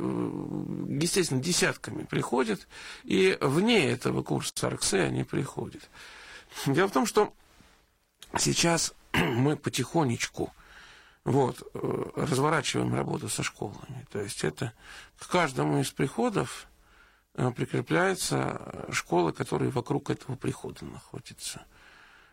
естественно, 1.01 1.41
десятками 1.41 2.03
приходят, 2.03 2.67
и 3.05 3.39
вне 3.41 3.89
этого 3.89 4.25
курса 4.25 4.67
Арксе 4.67 5.03
они 5.03 5.23
приходят. 5.23 5.89
Дело 6.67 6.89
в 6.89 6.93
том, 6.93 7.07
что 7.07 7.33
Сейчас 8.39 8.95
мы 9.13 9.57
потихонечку 9.57 10.53
вот, 11.25 11.63
э, 11.75 12.05
разворачиваем 12.17 12.95
работу 12.95 13.29
со 13.29 13.43
школами. 13.43 14.07
То 14.11 14.21
есть 14.21 14.45
это 14.45 14.73
к 15.19 15.29
каждому 15.29 15.81
из 15.81 15.91
приходов 15.91 16.67
э, 17.35 17.51
прикрепляются 17.51 18.87
школы, 18.91 19.33
которые 19.33 19.71
вокруг 19.71 20.11
этого 20.11 20.37
прихода 20.37 20.85
находятся. 20.85 21.65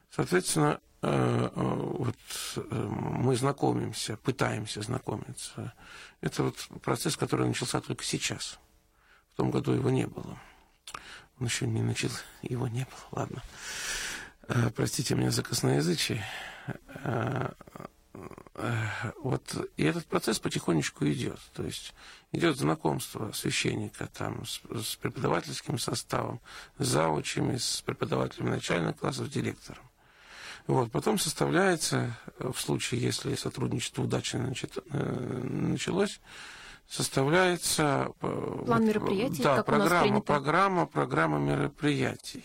Соответственно, 0.10 0.82
э, 1.02 1.50
вот 1.56 2.18
мы 2.56 3.36
знакомимся, 3.38 4.18
пытаемся 4.18 4.82
знакомиться. 4.82 5.74
Это 6.20 6.44
вот 6.44 6.58
процесс, 6.82 7.16
который 7.16 7.48
начался 7.48 7.80
только 7.80 8.04
сейчас. 8.04 8.60
В 9.34 9.38
том 9.38 9.52
году 9.52 9.72
его 9.72 9.90
не 9.90 10.06
было. 10.06 10.38
Он 11.40 11.48
еще 11.48 11.66
не 11.66 11.82
начал, 11.82 12.10
его 12.42 12.68
не 12.68 12.84
было, 12.84 13.22
ладно. 13.22 13.42
Э, 14.54 14.70
простите 14.76 15.16
меня 15.16 15.32
за 15.32 15.44
косноязычие, 15.44 16.26
э, 17.04 17.50
э, 18.56 18.74
вот 19.24 19.72
и 19.78 19.84
этот 19.84 20.06
процесс 20.06 20.40
потихонечку 20.40 21.06
идет. 21.06 21.40
То 21.54 21.64
есть 21.64 21.94
идет 22.34 22.58
знакомство 22.58 23.32
священника 23.32 24.08
там 24.08 24.46
с, 24.46 24.62
с 24.76 24.96
преподавательским 24.98 25.80
составом, 25.80 26.42
с 26.78 26.86
заучами, 26.86 27.58
с 27.58 27.82
преподавателями 27.82 28.50
начальных 28.50 28.98
классов, 28.98 29.30
директором. 29.30 29.84
Вот, 30.68 30.92
потом 30.92 31.18
составляется, 31.18 32.16
в 32.38 32.58
случае, 32.58 33.02
если 33.02 33.36
сотрудничество 33.36 34.04
удачно 34.04 34.54
началось, 34.92 36.20
составляется 36.88 38.12
план 38.20 38.86
мероприятий, 38.86 39.42
да, 39.42 39.58
как 39.58 39.66
программа, 39.66 40.22
программа, 40.22 40.86
программа 40.86 41.40
мероприятий. 41.40 42.44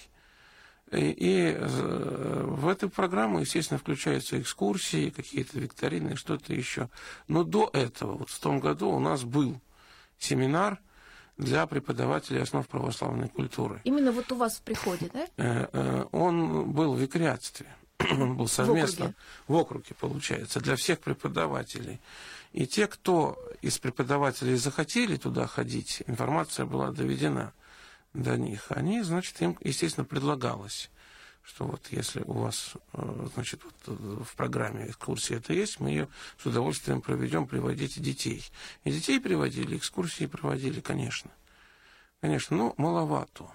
И, 0.93 1.53
э, 1.57 2.45
в 2.47 2.69
эту 2.69 2.89
программу, 2.89 3.41
естественно, 3.41 3.79
включаются 3.79 4.41
экскурсии, 4.41 5.11
какие-то 5.11 5.59
викторины, 5.59 6.15
что-то 6.15 6.55
еще. 6.55 6.89
Но 7.27 7.43
до 7.43 7.69
этого, 7.73 8.19
вот 8.19 8.31
в 8.31 8.39
том 8.39 8.61
году 8.61 8.91
у 8.91 9.01
нас 9.01 9.25
был 9.25 9.61
семинар 10.19 10.79
для 11.39 11.67
преподавателей 11.67 12.43
основ 12.43 12.67
православной 12.69 13.29
культуры. 13.29 13.81
Именно 13.85 14.13
вот 14.13 14.31
у 14.31 14.37
вас 14.37 14.59
в 14.59 14.63
приходе, 14.63 15.11
да? 15.13 15.27
Э, 15.37 15.69
э, 15.73 16.07
он 16.13 16.71
был 16.71 16.95
в 16.95 17.01
викариатстве. 17.01 17.67
Он 18.11 18.37
был 18.37 18.47
совместно 18.47 19.07
в 19.07 19.09
округе. 19.09 19.17
в 19.49 19.55
округе, 19.55 19.95
получается, 19.99 20.61
для 20.61 20.77
всех 20.77 21.01
преподавателей. 21.01 21.99
И 22.53 22.67
те, 22.67 22.87
кто 22.87 23.39
из 23.63 23.79
преподавателей 23.79 24.57
захотели 24.57 25.17
туда 25.17 25.47
ходить, 25.47 26.03
информация 26.07 26.67
была 26.67 26.91
доведена 26.91 27.55
до 28.17 28.37
них, 28.37 28.67
они, 28.71 29.03
значит, 29.03 29.41
им, 29.43 29.59
естественно, 29.61 30.05
предлагалось, 30.05 30.91
что 31.43 31.67
вот 31.67 31.87
если 31.91 32.23
у 32.23 32.33
вас, 32.33 32.75
э, 32.93 33.29
значит, 33.35 33.63
вот 33.65 33.75
э, 33.87 34.25
в 34.25 34.35
программе 34.35 34.89
экскурсии 34.89 35.37
это 35.37 35.53
есть, 35.53 35.79
мы 35.81 35.91
ее 35.91 36.09
с 36.39 36.47
удовольствием 36.47 37.01
проведем, 37.01 37.47
приводите 37.47 38.01
детей. 38.01 38.45
И 38.85 38.91
детей 38.91 39.21
приводили, 39.21 39.77
экскурсии 39.77 40.27
проводили, 40.27 40.81
конечно. 40.81 41.31
Конечно, 42.21 42.57
но 42.57 42.75
маловато. 42.79 43.51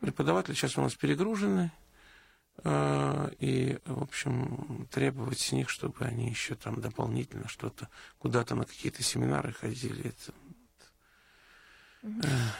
Преподаватели 0.00 0.54
сейчас 0.54 0.78
у 0.78 0.80
нас 0.80 0.94
перегружены, 0.94 1.70
э, 2.64 3.30
и, 3.38 3.78
в 3.84 4.02
общем, 4.02 4.88
требовать 4.90 5.40
с 5.40 5.52
них, 5.52 5.68
чтобы 5.68 6.04
они 6.04 6.28
еще 6.28 6.54
там 6.54 6.80
дополнительно 6.80 7.48
что-то, 7.48 7.88
куда-то 8.18 8.54
на 8.54 8.64
какие-то 8.64 9.02
семинары 9.02 9.52
ходили, 9.52 10.08
это 10.08 10.32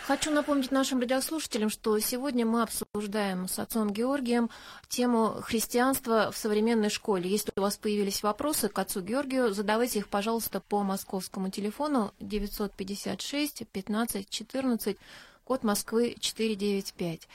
Хочу 0.06 0.30
напомнить 0.30 0.70
нашим 0.70 1.00
радиослушателям, 1.00 1.68
что 1.68 1.98
сегодня 1.98 2.46
мы 2.46 2.62
обсуждаем 2.62 3.48
с 3.48 3.58
отцом 3.58 3.92
Георгием 3.92 4.50
тему 4.88 5.38
христианства 5.42 6.30
в 6.30 6.36
современной 6.36 6.90
школе. 6.90 7.28
Если 7.28 7.52
у 7.56 7.60
вас 7.60 7.76
появились 7.76 8.22
вопросы 8.22 8.68
к 8.68 8.78
отцу 8.78 9.00
Георгию, 9.00 9.52
задавайте 9.52 9.98
их, 9.98 10.08
пожалуйста, 10.08 10.60
по 10.60 10.84
московскому 10.84 11.50
телефону 11.50 12.12
956 12.20 13.64
15 13.66 14.30
14, 14.30 14.96
код 15.44 15.64
Москвы 15.64 16.14
495. 16.20 17.28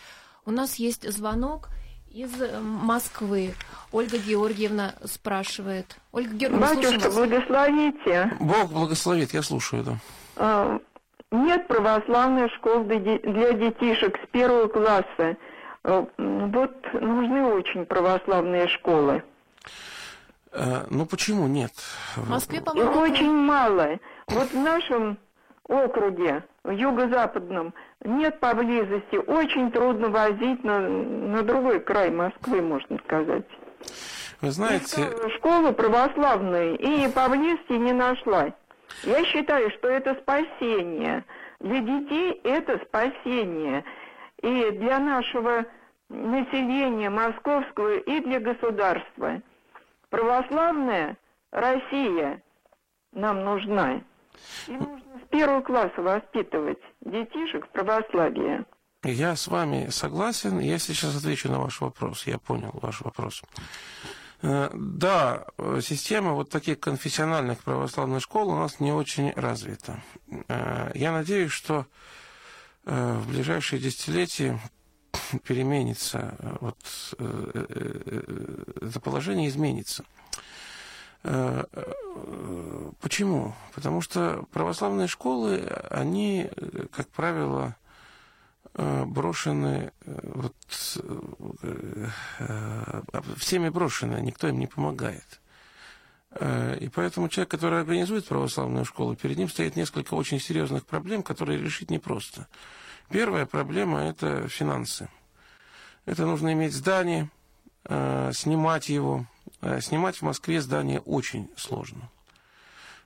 У 0.45 0.51
нас 0.51 0.75
есть 0.75 1.11
звонок 1.11 1.67
из 2.09 2.31
Москвы. 2.61 3.53
Ольга 3.91 4.17
Георгиевна 4.17 4.95
спрашивает. 5.03 5.97
Ольга 6.13 6.33
Георгиевна, 6.33 6.73
Батюшка, 6.73 7.11
благословите. 7.11 8.31
Бог 8.39 8.71
благословит, 8.71 9.33
я 9.33 9.41
слушаю, 9.41 9.83
да. 9.83 10.79
Нет 11.31 11.67
православной 11.67 12.49
школы 12.49 12.83
для 12.85 13.53
детишек 13.53 14.17
с 14.23 14.27
первого 14.27 14.67
класса. 14.67 15.37
Э, 15.83 16.05
вот 16.17 16.93
нужны 16.93 17.43
очень 17.45 17.85
православные 17.85 18.67
школы. 18.69 19.23
Э, 20.53 20.85
ну 20.89 21.05
почему 21.05 21.47
нет? 21.47 21.71
В 22.15 22.29
Москве, 22.29 22.61
по-моему, 22.61 22.91
Их 22.91 22.97
очень 22.97 23.31
мало. 23.31 23.99
Вот 24.27 24.51
в 24.51 24.57
нашем 24.57 25.17
округе, 25.67 26.43
в 26.63 26.71
юго-западном, 26.71 27.73
нет 28.05 28.39
поблизости. 28.39 29.17
Очень 29.17 29.71
трудно 29.71 30.09
возить 30.09 30.63
на, 30.63 30.79
на 30.79 31.43
другой 31.43 31.81
край 31.81 32.09
Москвы, 32.09 32.61
можно 32.61 32.97
сказать. 33.05 33.45
Вы 34.41 34.51
знаете... 34.51 35.09
Школу 35.37 35.73
православную 35.73 36.77
и 36.77 37.09
поблизости 37.09 37.73
не 37.73 37.91
нашла. 37.91 38.53
Я 39.03 39.23
считаю, 39.25 39.69
что 39.71 39.87
это 39.87 40.15
спасение. 40.15 41.23
Для 41.59 41.79
детей 41.79 42.39
это 42.43 42.79
спасение. 42.85 43.83
И 44.41 44.71
для 44.71 44.99
нашего 44.99 45.65
населения 46.09 47.09
московского, 47.09 47.97
и 47.97 48.19
для 48.21 48.39
государства. 48.39 49.41
Православная 50.09 51.17
Россия 51.51 52.41
нам 53.13 53.43
нужна. 53.43 54.01
И 54.67 54.71
нужно 54.71 55.19
с 55.23 55.29
первого 55.29 55.61
класса 55.61 56.01
воспитывать 56.01 56.79
детишек 57.01 57.65
в 57.65 57.69
православии. 57.69 58.63
Я 59.03 59.35
с 59.35 59.47
вами 59.47 59.87
согласен. 59.89 60.59
Я 60.59 60.79
сейчас 60.79 61.15
отвечу 61.15 61.49
на 61.49 61.59
ваш 61.59 61.81
вопрос. 61.81 62.27
Я 62.27 62.37
понял 62.37 62.71
ваш 62.73 63.01
вопрос. 63.01 63.41
Э, 64.41 64.69
да, 64.73 65.45
система 65.81 66.33
вот 66.33 66.49
таких 66.49 66.79
конфессиональных 66.79 67.59
православных 67.63 68.21
школ 68.21 68.49
у 68.49 68.55
нас 68.55 68.79
не 68.79 68.91
очень 68.91 69.31
развита. 69.31 70.01
Э, 70.47 70.91
я 70.93 71.11
надеюсь, 71.11 71.51
что 71.51 71.87
э, 72.85 73.13
в 73.13 73.29
ближайшие 73.29 73.79
десятилетия 73.79 74.59
переменится, 75.43 76.37
вот 76.61 76.77
это 77.17 78.99
положение 78.99 79.49
изменится. 79.49 80.03
Почему? 83.01 83.55
Потому 83.73 84.01
что 84.01 84.45
православные 84.53 85.07
школы, 85.07 85.59
они, 85.89 86.49
как 86.91 87.09
правило, 87.09 87.75
брошены, 88.77 89.91
вот, 90.05 90.55
всеми 93.37 93.69
брошены, 93.69 94.21
никто 94.21 94.47
им 94.47 94.59
не 94.59 94.67
помогает. 94.67 95.41
И 96.39 96.89
поэтому 96.93 97.27
человек, 97.29 97.49
который 97.51 97.79
организует 97.79 98.27
православную 98.27 98.85
школу, 98.85 99.15
перед 99.15 99.37
ним 99.37 99.49
стоит 99.49 99.75
несколько 99.75 100.13
очень 100.13 100.39
серьезных 100.39 100.85
проблем, 100.85 101.23
которые 101.23 101.59
решить 101.59 101.89
непросто. 101.89 102.47
Первая 103.09 103.45
проблема– 103.45 104.01
это 104.01 104.47
финансы. 104.47 105.09
Это 106.05 106.25
нужно 106.25 106.53
иметь 106.53 106.73
здание, 106.73 107.29
снимать 107.85 108.89
его. 108.89 109.25
Снимать 109.79 110.17
в 110.17 110.21
Москве 110.21 110.61
здание 110.61 110.99
очень 110.99 111.49
сложно. 111.55 112.11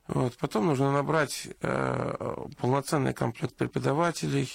Вот. 0.07 0.35
Потом 0.37 0.65
нужно 0.65 0.91
набрать 0.91 1.47
э, 1.61 2.35
полноценный 2.59 3.13
комплект 3.13 3.55
преподавателей. 3.55 4.51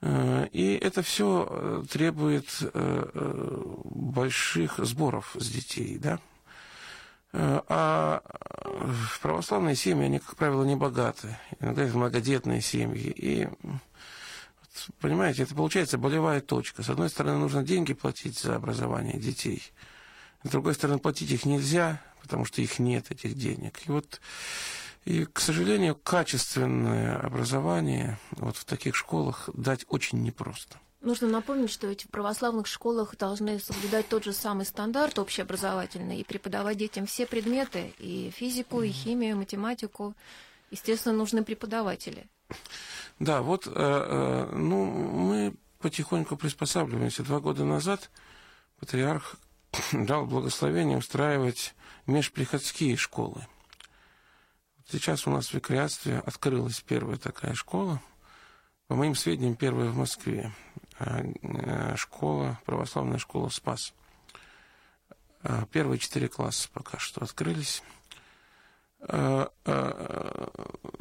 Э, 0.00 0.46
и 0.52 0.74
это 0.76 1.02
все 1.02 1.46
э, 1.48 1.84
требует 1.90 2.46
э, 2.60 3.62
больших 3.84 4.78
сборов 4.78 5.36
с 5.38 5.48
детей. 5.48 5.98
Да? 5.98 6.20
А 7.32 8.22
православные 9.20 9.76
семьи, 9.76 10.06
они, 10.06 10.18
как 10.18 10.36
правило, 10.36 10.64
не 10.64 10.76
богаты. 10.76 11.36
Иногда 11.60 11.82
это 11.82 11.96
многодетные 11.96 12.62
семьи. 12.62 13.12
И 13.14 13.48
понимаете, 15.00 15.42
это 15.42 15.54
получается 15.54 15.98
болевая 15.98 16.40
точка. 16.40 16.82
С 16.82 16.88
одной 16.88 17.10
стороны, 17.10 17.38
нужно 17.38 17.62
деньги 17.62 17.92
платить 17.92 18.38
за 18.38 18.56
образование 18.56 19.18
детей. 19.18 19.62
С 20.42 20.48
другой 20.48 20.72
стороны, 20.72 21.00
платить 21.00 21.30
их 21.30 21.44
нельзя, 21.44 22.00
потому 22.22 22.46
что 22.46 22.62
их 22.62 22.78
нет, 22.78 23.10
этих 23.10 23.34
денег. 23.34 23.78
И 23.86 23.90
вот, 23.90 24.22
и, 25.08 25.24
к 25.24 25.40
сожалению, 25.40 25.96
качественное 25.96 27.18
образование 27.18 28.18
вот 28.32 28.58
в 28.58 28.66
таких 28.66 28.94
школах 28.94 29.48
дать 29.54 29.86
очень 29.88 30.22
непросто. 30.22 30.76
Нужно 31.00 31.28
напомнить, 31.28 31.70
что 31.70 31.86
ведь 31.86 32.04
в 32.04 32.08
православных 32.08 32.66
школах 32.66 33.16
должны 33.16 33.58
соблюдать 33.58 34.06
тот 34.08 34.24
же 34.24 34.34
самый 34.34 34.66
стандарт 34.66 35.18
общеобразовательный 35.18 36.18
и 36.20 36.24
преподавать 36.24 36.76
детям 36.76 37.06
все 37.06 37.24
предметы, 37.24 37.94
и 37.98 38.30
физику, 38.36 38.82
и 38.82 38.90
химию, 38.90 39.30
и 39.30 39.34
математику. 39.34 40.14
Естественно, 40.70 41.14
нужны 41.14 41.42
преподаватели. 41.42 42.26
Да, 43.18 43.40
вот, 43.40 43.66
э, 43.66 43.70
э, 43.74 44.50
ну, 44.54 44.84
мы 44.84 45.54
потихоньку 45.78 46.36
приспосабливаемся. 46.36 47.22
Два 47.22 47.40
года 47.40 47.64
назад 47.64 48.10
патриарх 48.78 49.36
дал 49.92 50.26
благословение 50.26 50.98
устраивать 50.98 51.74
межприходские 52.06 52.98
школы. 52.98 53.46
Сейчас 54.90 55.26
у 55.26 55.30
нас 55.30 55.48
в 55.48 55.54
Викриатстве 55.54 56.18
открылась 56.24 56.80
первая 56.80 57.18
такая 57.18 57.52
школа. 57.52 58.00
По 58.86 58.94
моим 58.94 59.14
сведениям, 59.14 59.54
первая 59.54 59.90
в 59.90 59.96
Москве. 59.98 60.50
А, 60.98 61.20
э, 61.20 61.96
школа, 61.96 62.58
православная 62.64 63.18
школа 63.18 63.50
«Спас». 63.50 63.92
А, 65.42 65.66
первые 65.66 65.98
четыре 65.98 66.28
класса 66.28 66.70
пока 66.72 66.98
что 66.98 67.22
открылись. 67.22 67.82
А, 69.00 69.52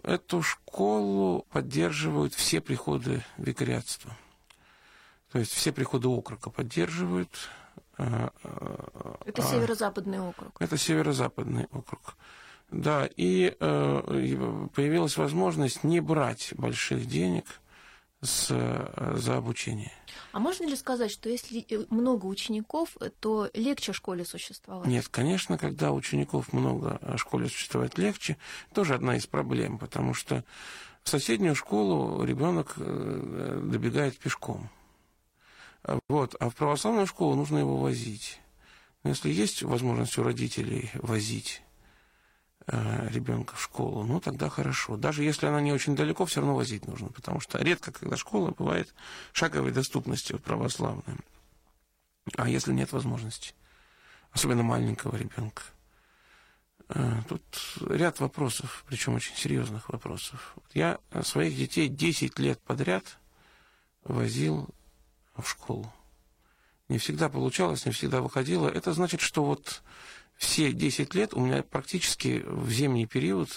эту 0.03 0.41
школу 0.44 1.48
поддерживают 1.50 2.34
все 2.34 2.60
приходы 2.60 3.24
викариатства. 3.38 4.17
То 5.32 5.39
есть 5.39 5.53
все 5.53 5.72
приходы 5.72 6.10
округа 6.10 6.50
поддерживают. 6.50 7.32
Это 7.96 9.41
северо-западный 9.41 10.20
округ. 10.20 10.51
Это 10.60 10.77
северо-западный 10.77 11.67
округ. 11.72 12.17
Да, 12.71 13.09
и 13.15 13.55
э, 13.59 14.67
появилась 14.74 15.17
возможность 15.17 15.83
не 15.83 16.01
брать 16.01 16.53
больших 16.57 17.07
денег 17.07 17.62
с, 18.21 18.47
за 18.50 19.38
обучение. 19.38 19.91
А 20.33 20.39
можно 20.39 20.65
ли 20.65 20.75
сказать, 20.75 21.12
что 21.12 21.29
если 21.29 21.65
э, 21.69 21.86
много 21.89 22.25
учеников, 22.25 22.97
то 23.19 23.50
легче 23.53 23.93
школе 23.93 24.25
существовать? 24.25 24.88
Нет, 24.88 25.08
конечно, 25.08 25.58
когда 25.58 25.91
учеников 25.91 26.51
много, 26.51 26.99
а 27.01 27.17
школе 27.17 27.47
существовать 27.47 27.97
легче, 27.97 28.38
тоже 28.73 28.95
одна 28.95 29.15
из 29.15 29.27
проблем, 29.27 29.77
потому 29.77 30.13
что 30.13 30.43
в 31.03 31.10
соседнюю 31.10 31.56
школу 31.56 32.23
ребенок 32.23 32.73
э, 32.77 33.62
добегает 33.63 34.17
пешком. 34.17 34.69
Вот. 36.10 36.36
А 36.39 36.49
в 36.49 36.56
православную 36.56 37.08
школу 37.08 37.36
нужно 37.36 37.60
его 37.60 37.77
возить. 37.77 38.41
Но 39.03 39.12
если 39.12 39.30
есть 39.32 39.63
возможность 39.63 40.17
у 40.17 40.23
родителей 40.23 40.91
возить 40.95 41.62
э, 41.62 41.66
ребенка 42.67 43.56
в 43.56 43.62
школу, 43.62 44.03
ну 44.03 44.19
тогда 44.19 44.49
хорошо. 44.49 44.97
Даже 44.97 45.23
если 45.23 45.45
она 45.45 45.62
не 45.62 45.71
очень 45.71 45.95
далеко, 45.95 46.25
все 46.25 46.41
равно 46.41 46.56
возить 46.56 46.86
нужно, 46.86 47.10
потому 47.10 47.39
что 47.39 47.58
редко, 47.60 47.91
когда 47.91 48.17
школа 48.17 48.51
бывает 48.51 48.93
шаговой 49.32 49.71
доступностью 49.71 50.39
православной. 50.39 51.17
А 52.36 52.49
если 52.49 52.73
нет 52.73 52.91
возможности, 52.91 53.53
особенно 54.32 54.63
маленького 54.63 55.15
ребенка. 55.15 55.63
Э, 56.89 57.21
тут 57.27 57.43
ряд 57.82 58.19
вопросов, 58.19 58.84
причем 58.88 59.15
очень 59.15 59.36
серьезных 59.36 59.89
вопросов. 59.89 60.56
Я 60.73 60.99
своих 61.23 61.56
детей 61.56 61.88
10 61.88 62.38
лет 62.39 62.60
подряд 62.62 63.17
возил 64.03 64.67
в 65.36 65.47
школу. 65.47 65.91
Не 66.89 66.97
всегда 66.97 67.30
получалось, 67.30 67.86
не 67.86 67.91
всегда 67.91 68.21
выходило. 68.21 68.69
Это 68.69 68.93
значит, 68.93 69.19
что 69.19 69.43
вот 69.43 69.84
все 70.38 70.71
10 70.71 71.15
лет 71.15 71.34
у 71.34 71.39
меня 71.39 71.63
практически 71.63 72.43
в 72.45 72.69
зимний 72.69 73.08
период, 73.08 73.50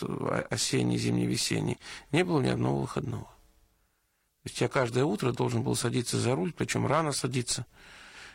осенний, 0.50 0.98
зимний, 0.98 1.26
весенний, 1.26 1.78
не 2.10 2.24
было 2.24 2.40
ни 2.40 2.48
одного 2.48 2.80
выходного. 2.80 3.24
То 3.24 4.48
есть 4.48 4.60
я 4.62 4.68
каждое 4.68 5.04
утро 5.04 5.32
должен 5.32 5.62
был 5.62 5.76
садиться 5.76 6.18
за 6.18 6.34
руль, 6.34 6.52
причем 6.54 6.86
рано 6.86 7.12
садиться. 7.12 7.66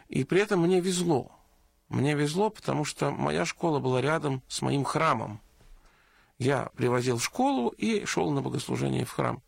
И 0.08 0.24
при 0.24 0.40
этом 0.42 0.62
мне 0.62 0.80
везло. 0.80 1.32
Мне 1.90 2.14
везло, 2.14 2.52
потому 2.52 2.86
что 2.86 3.10
моя 3.10 3.46
школа 3.46 3.80
была 3.80 4.02
рядом 4.02 4.44
с 4.48 4.62
моим 4.62 4.84
храмом. 4.84 5.42
Я 6.38 6.70
привозил 6.76 7.18
в 7.18 7.24
школу 7.24 7.70
и 7.70 8.06
шел 8.06 8.30
на 8.32 8.42
богослужение 8.42 9.06
в 9.06 9.12
храм. 9.12 9.42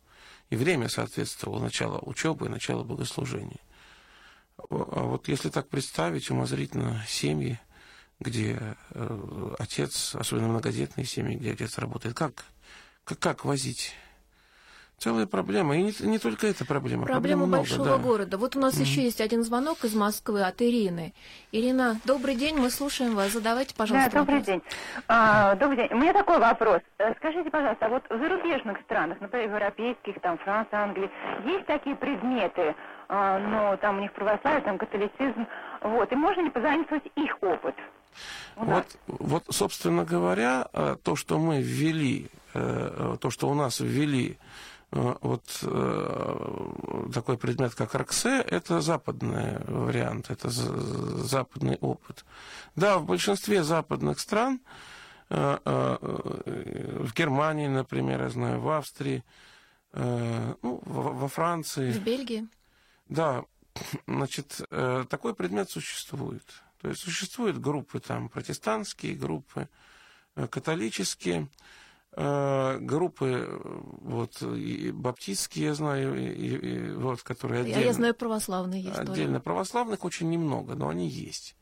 И 0.50 0.56
время 0.56 0.88
соответствовало 0.88 1.60
начало 1.60 1.98
учебы 2.00 2.46
и 2.46 2.48
начало 2.48 2.82
богослужения. 2.82 3.60
А 4.56 4.64
вот 5.04 5.28
если 5.28 5.50
так 5.50 5.68
представить 5.68 6.30
умозрительно 6.30 7.04
семьи, 7.06 7.60
где 8.20 8.76
э, 8.94 9.54
отец, 9.58 10.14
особенно 10.14 10.48
многодетные 10.48 11.04
семьи, 11.04 11.36
где 11.36 11.52
отец 11.52 11.78
работает, 11.78 12.14
как, 12.14 12.44
как, 13.04 13.18
как 13.18 13.44
возить? 13.44 13.94
Целая 14.98 15.26
проблема. 15.26 15.76
И 15.76 15.82
не, 15.82 15.92
не 16.00 16.18
только 16.18 16.48
эта 16.48 16.64
проблема. 16.64 17.06
Проблема 17.06 17.42
Проблем 17.42 17.60
большого 17.60 17.84
много, 17.84 17.98
да. 17.98 18.02
города. 18.02 18.36
Вот 18.36 18.56
у 18.56 18.60
нас 18.60 18.74
mm-hmm. 18.74 18.82
еще 18.82 19.02
есть 19.04 19.20
один 19.20 19.44
звонок 19.44 19.84
из 19.84 19.94
Москвы 19.94 20.42
от 20.42 20.60
Ирины. 20.60 21.14
Ирина, 21.52 22.00
добрый 22.04 22.34
день, 22.34 22.56
мы 22.56 22.68
слушаем 22.68 23.14
вас. 23.14 23.30
Задавайте, 23.30 23.76
пожалуйста. 23.76 24.10
Да, 24.10 24.18
добрый 24.18 24.40
вопрос. 24.40 24.46
день. 24.54 24.62
А, 25.06 25.54
добрый 25.54 25.76
день. 25.76 25.88
У 25.92 25.98
меня 25.98 26.12
такой 26.12 26.40
вопрос. 26.40 26.80
Э, 26.98 27.14
скажите, 27.18 27.48
пожалуйста, 27.48 27.86
а 27.86 27.88
вот 27.90 28.02
в 28.10 28.18
зарубежных 28.18 28.80
странах, 28.86 29.20
например, 29.20 29.50
европейских, 29.50 30.20
там, 30.20 30.36
Франция, 30.38 30.80
Англия, 30.80 31.10
есть 31.46 31.66
такие 31.66 31.94
предметы, 31.94 32.74
а, 33.08 33.38
но 33.38 33.76
там 33.76 33.98
у 33.98 34.00
них 34.00 34.12
православие, 34.12 34.62
там 34.62 34.78
католицизм, 34.78 35.46
вот, 35.82 36.10
и 36.10 36.16
можно 36.16 36.40
ли 36.40 36.50
позаимствовать 36.50 37.04
их 37.14 37.38
опыт? 37.40 37.76
Вот, 38.58 38.98
вот, 39.06 39.44
собственно 39.50 40.04
говоря, 40.04 40.68
э, 40.72 40.96
то, 41.02 41.14
что 41.14 41.38
мы 41.38 41.62
ввели, 41.62 42.28
э, 42.54 43.16
то, 43.20 43.30
что 43.30 43.48
у 43.48 43.54
нас 43.54 43.78
ввели 43.78 44.36
э, 44.90 45.14
вот 45.20 45.44
такой 47.12 47.38
предмет, 47.38 47.74
как 47.74 47.94
РКС, 47.94 48.26
это 48.26 48.80
западный 48.80 49.58
вариант, 49.66 50.30
это 50.30 50.48
западный 50.50 51.76
опыт. 51.76 52.24
Да, 52.74 52.98
в 52.98 53.04
большинстве 53.04 53.62
западных 53.62 54.18
стран, 54.18 54.60
в 55.28 57.12
Германии, 57.14 57.68
например, 57.68 58.22
я 58.22 58.30
знаю, 58.30 58.60
в 58.60 58.70
Австрии, 58.70 59.22
ну, 59.92 60.56
во 60.62 61.28
Франции. 61.28 61.92
В 61.92 62.02
Бельгии. 62.02 62.48
Да, 63.10 63.44
значит, 64.06 64.62
такой 65.10 65.34
предмет 65.34 65.70
существует. 65.70 66.44
То 66.80 66.88
есть 66.88 67.00
существуют 67.02 67.58
группы 67.58 68.00
там 68.00 68.28
протестантские, 68.28 69.14
группы 69.14 69.68
э, 70.36 70.46
католические, 70.46 71.48
э, 72.12 72.78
группы 72.80 73.46
э, 73.48 73.60
вот 74.00 74.40
и 74.42 74.92
баптистские, 74.92 75.66
я 75.66 75.74
знаю, 75.74 76.16
и, 76.16 76.30
и, 76.30 76.90
вот, 76.92 77.22
которые 77.22 77.62
отдельно. 77.62 77.80
Я, 77.80 77.92
знаю 77.92 78.14
православные 78.14 78.82
есть. 78.82 78.98
Отдельно 78.98 79.34
тоже. 79.34 79.44
православных 79.44 80.04
очень 80.04 80.30
немного, 80.30 80.74
но 80.74 80.88
они 80.88 81.08
есть. 81.08 81.56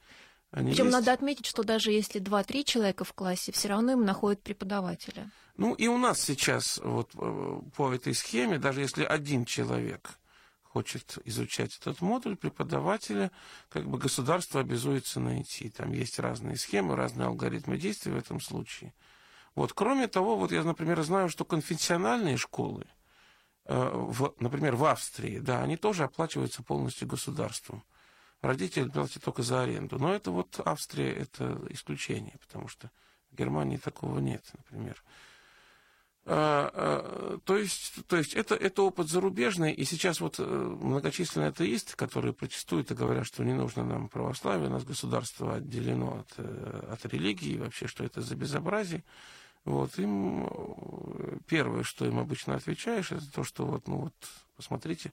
Они 0.51 0.71
Причем 0.71 0.87
есть. 0.87 0.99
надо 0.99 1.13
отметить, 1.13 1.47
что 1.47 1.63
даже 1.63 1.91
если 1.91 2.21
2-3 2.21 2.65
человека 2.65 3.05
в 3.05 3.13
классе, 3.15 3.53
все 3.53 3.69
равно 3.69 3.93
им 3.93 4.05
находят 4.05 4.43
преподавателя. 4.43 5.31
Ну 5.57 5.73
и 5.75 5.87
у 5.87 5.97
нас 5.97 6.21
сейчас 6.21 6.79
вот 6.85 7.13
по 7.13 7.93
этой 7.93 8.15
схеме, 8.15 8.59
даже 8.59 8.83
если 8.83 9.05
один 9.05 9.47
человек 9.47 10.19
хочет 10.77 11.17
изучать 11.25 11.79
этот 11.81 12.03
модуль, 12.03 12.37
преподавателя 12.37 13.31
как 13.71 13.89
бы 13.89 13.97
государство 13.97 14.61
обязуется 14.61 15.21
найти. 15.21 15.71
Там 15.71 15.93
есть 15.93 16.19
разные 16.19 16.59
схемы, 16.59 16.97
разные 16.97 17.29
алгоритмы 17.29 17.79
действий 17.79 18.13
в 18.13 18.19
этом 18.19 18.43
случае. 18.43 18.93
Вот. 19.55 19.73
Кроме 19.73 20.07
того, 20.07 20.37
вот 20.37 20.53
я, 20.53 20.63
например, 20.65 21.03
знаю, 21.03 21.31
что 21.31 21.47
конфессиональные 21.47 22.37
школы, 22.37 22.85
в, 23.65 24.35
например, 24.39 24.77
в 24.77 24.85
Австрии, 24.85 25.39
да, 25.39 25.63
они 25.63 25.79
тоже 25.79 26.05
оплачиваются 26.05 26.63
полностью 26.63 27.09
государством. 27.09 27.83
Родители 28.43 28.91
платят 28.91 29.25
только 29.25 29.43
за 29.43 29.63
аренду. 29.63 29.99
Но 29.99 30.13
это 30.13 30.31
вот 30.31 30.61
Австрия, 30.63 31.11
это 31.11 31.59
исключение, 31.71 32.37
потому 32.39 32.69
что 32.69 32.91
в 33.31 33.35
Германии 33.35 33.79
такого 33.79 34.19
нет, 34.19 34.45
например. 34.53 35.03
А, 36.29 36.73
а, 36.75 37.39
то 37.45 37.57
есть, 37.57 38.05
то 38.09 38.17
есть 38.17 38.35
это, 38.35 38.57
это 38.57 38.83
опыт 38.83 39.09
зарубежный, 39.09 39.73
и 39.73 39.85
сейчас 39.85 40.21
вот 40.21 40.41
э, 40.41 40.43
многочисленные 40.43 41.51
атеисты, 41.51 41.95
которые 41.95 42.33
протестуют 42.33 42.91
и 42.91 42.97
говорят, 42.97 43.27
что 43.27 43.45
не 43.45 43.53
нужно 43.53 43.85
нам 43.85 44.09
православие, 44.09 44.67
у 44.67 44.73
нас 44.73 44.85
государство 44.85 45.55
отделено 45.55 46.19
от, 46.19 46.35
э, 46.39 46.89
от 46.91 47.07
религии, 47.07 47.59
вообще, 47.59 47.87
что 47.87 48.03
это 48.03 48.23
за 48.23 48.35
безобразие, 48.35 49.05
вот, 49.65 50.01
им 50.01 50.49
э, 50.51 51.39
первое, 51.47 51.85
что 51.85 52.05
им 52.05 52.19
обычно 52.19 52.57
отвечаешь, 52.57 53.13
это 53.13 53.31
то, 53.31 53.45
что 53.45 53.65
вот, 53.65 53.87
ну 53.87 53.97
вот, 53.99 54.15
посмотрите, 54.57 55.13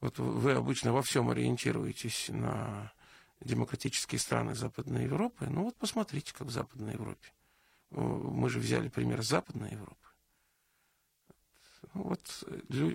вот 0.00 0.18
вы 0.18 0.52
обычно 0.52 0.94
во 0.94 1.02
всем 1.02 1.28
ориентируетесь 1.28 2.30
на 2.30 2.90
демократические 3.42 4.18
страны 4.18 4.54
Западной 4.54 5.04
Европы, 5.04 5.44
ну 5.50 5.64
вот 5.64 5.76
посмотрите, 5.76 6.32
как 6.32 6.46
в 6.46 6.52
Западной 6.52 6.94
Европе. 6.94 7.28
Мы 7.90 8.48
же 8.48 8.60
взяли 8.60 8.88
пример 8.88 9.22
Западной 9.22 9.72
Европы. 9.72 10.07
Вот 11.98 12.44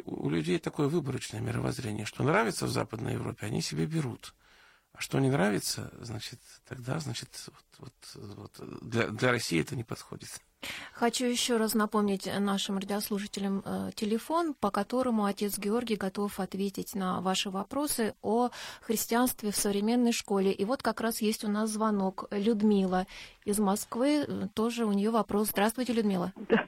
у 0.06 0.30
людей 0.30 0.60
такое 0.60 0.88
выборочное 0.88 1.42
мировоззрение, 1.42 2.06
что 2.06 2.24
нравится 2.24 2.66
в 2.66 2.72
Западной 2.72 3.14
Европе, 3.14 3.48
они 3.48 3.62
себе 3.62 3.86
берут. 3.86 4.34
А 4.94 5.02
что 5.02 5.20
не 5.20 5.30
нравится, 5.30 5.92
значит, 6.02 6.40
тогда, 6.68 7.00
значит, 7.00 7.30
вот, 7.80 7.92
вот, 8.16 8.36
вот 8.38 8.80
для, 8.82 9.08
для 9.08 9.32
России 9.32 9.60
это 9.60 9.76
не 9.76 9.84
подходит. 9.84 10.30
Хочу 10.94 11.26
еще 11.26 11.58
раз 11.58 11.74
напомнить 11.74 12.30
нашим 12.40 12.78
радиослушателям 12.78 13.64
э, 13.66 13.92
телефон, 13.96 14.54
по 14.54 14.72
которому 14.72 15.26
отец 15.26 15.58
Георгий 15.58 15.96
готов 15.96 16.40
ответить 16.40 16.96
на 16.96 17.22
ваши 17.22 17.50
вопросы 17.50 18.14
о 18.22 18.50
христианстве 18.82 19.52
в 19.52 19.58
современной 19.58 20.14
школе. 20.14 20.52
И 20.52 20.64
вот 20.64 20.82
как 20.82 21.02
раз 21.02 21.22
есть 21.22 21.44
у 21.44 21.50
нас 21.50 21.72
звонок. 21.72 22.26
Людмила 22.32 23.08
из 23.46 23.60
Москвы, 23.60 24.26
э, 24.26 24.48
тоже 24.54 24.86
у 24.86 24.94
нее 24.94 25.10
вопрос. 25.10 25.50
Здравствуйте, 25.50 25.94
Людмила. 25.94 26.32
Да. 26.48 26.66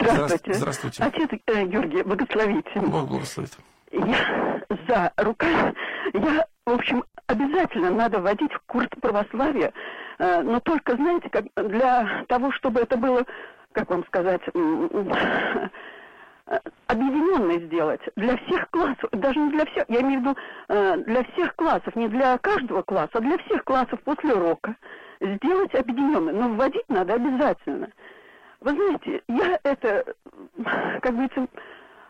Здравствуйте. 0.00 0.54
Здравствуйте. 0.54 1.02
Отец 1.04 1.30
э, 1.46 1.64
Георгий, 1.64 2.02
благословите. 2.02 2.80
Бог 2.80 3.08
благословит. 3.08 3.56
Я 3.90 4.62
за 4.88 5.12
рука. 5.16 5.74
Я, 6.12 6.46
в 6.66 6.72
общем, 6.72 7.04
обязательно 7.26 7.90
надо 7.90 8.18
вводить 8.18 8.52
в 8.52 8.60
курс 8.66 8.88
православия, 9.00 9.72
э, 10.18 10.42
но 10.42 10.60
только, 10.60 10.96
знаете, 10.96 11.28
как 11.28 11.44
для 11.56 12.24
того, 12.28 12.52
чтобы 12.52 12.80
это 12.80 12.96
было, 12.96 13.24
как 13.72 13.90
вам 13.90 14.04
сказать, 14.06 14.42
объединенное 16.86 17.60
сделать 17.60 18.00
для 18.16 18.36
всех 18.36 18.68
классов, 18.70 19.08
даже 19.12 19.38
не 19.38 19.50
для 19.50 19.64
всех, 19.66 19.84
я 19.88 20.00
имею 20.00 20.20
в 20.20 20.22
виду 20.22 20.36
э, 20.68 20.96
для 21.06 21.24
всех 21.24 21.54
классов, 21.56 21.94
не 21.96 22.08
для 22.08 22.36
каждого 22.38 22.82
класса, 22.82 23.12
а 23.14 23.20
для 23.20 23.38
всех 23.38 23.64
классов 23.64 24.00
после 24.04 24.34
урока 24.34 24.76
сделать 25.20 25.74
объединенное, 25.74 26.34
но 26.34 26.48
вводить 26.48 26.88
надо 26.88 27.14
обязательно. 27.14 27.88
Вы 28.62 28.74
знаете, 28.74 29.22
я 29.26 29.58
это, 29.64 30.14
как 31.00 31.12
говорится, 31.12 31.48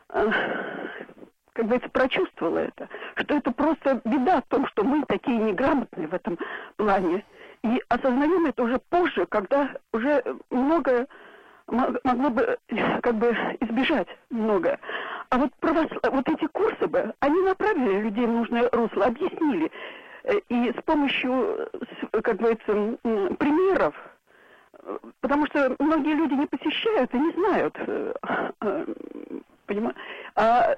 как 0.08 1.64
говорится, 1.64 1.88
прочувствовала 1.90 2.58
это, 2.58 2.88
что 3.14 3.34
это 3.36 3.52
просто 3.52 4.02
беда 4.04 4.42
в 4.42 4.46
том, 4.48 4.66
что 4.66 4.84
мы 4.84 5.02
такие 5.06 5.38
неграмотные 5.38 6.08
в 6.08 6.14
этом 6.14 6.38
плане. 6.76 7.24
И 7.64 7.82
осознаем 7.88 8.46
это 8.46 8.64
уже 8.64 8.78
позже, 8.90 9.24
когда 9.26 9.70
уже 9.92 10.22
многое 10.50 11.06
могло 11.68 12.28
бы 12.28 12.58
как 13.02 13.14
бы 13.14 13.28
избежать 13.60 14.08
многое. 14.28 14.78
А 15.30 15.38
вот, 15.38 15.54
правос... 15.60 15.88
вот 16.02 16.28
эти 16.28 16.46
курсы 16.48 16.86
бы, 16.86 17.14
они 17.20 17.40
направили 17.40 18.02
людей 18.02 18.26
в 18.26 18.30
нужное 18.30 18.68
русло, 18.72 19.06
объяснили. 19.06 19.70
Э, 20.24 20.38
и 20.50 20.72
с 20.72 20.82
помощью, 20.82 21.70
как 22.10 22.36
говорится, 22.36 22.98
примеров, 23.38 23.94
потому 25.20 25.46
что 25.46 25.74
многие 25.78 26.14
люди 26.14 26.34
не 26.34 26.46
посещают 26.46 27.14
и 27.14 27.18
не 27.18 27.32
знают, 27.32 27.74
э, 27.78 28.14
э, 28.60 28.86
понимаете, 29.66 29.98
а 30.34 30.76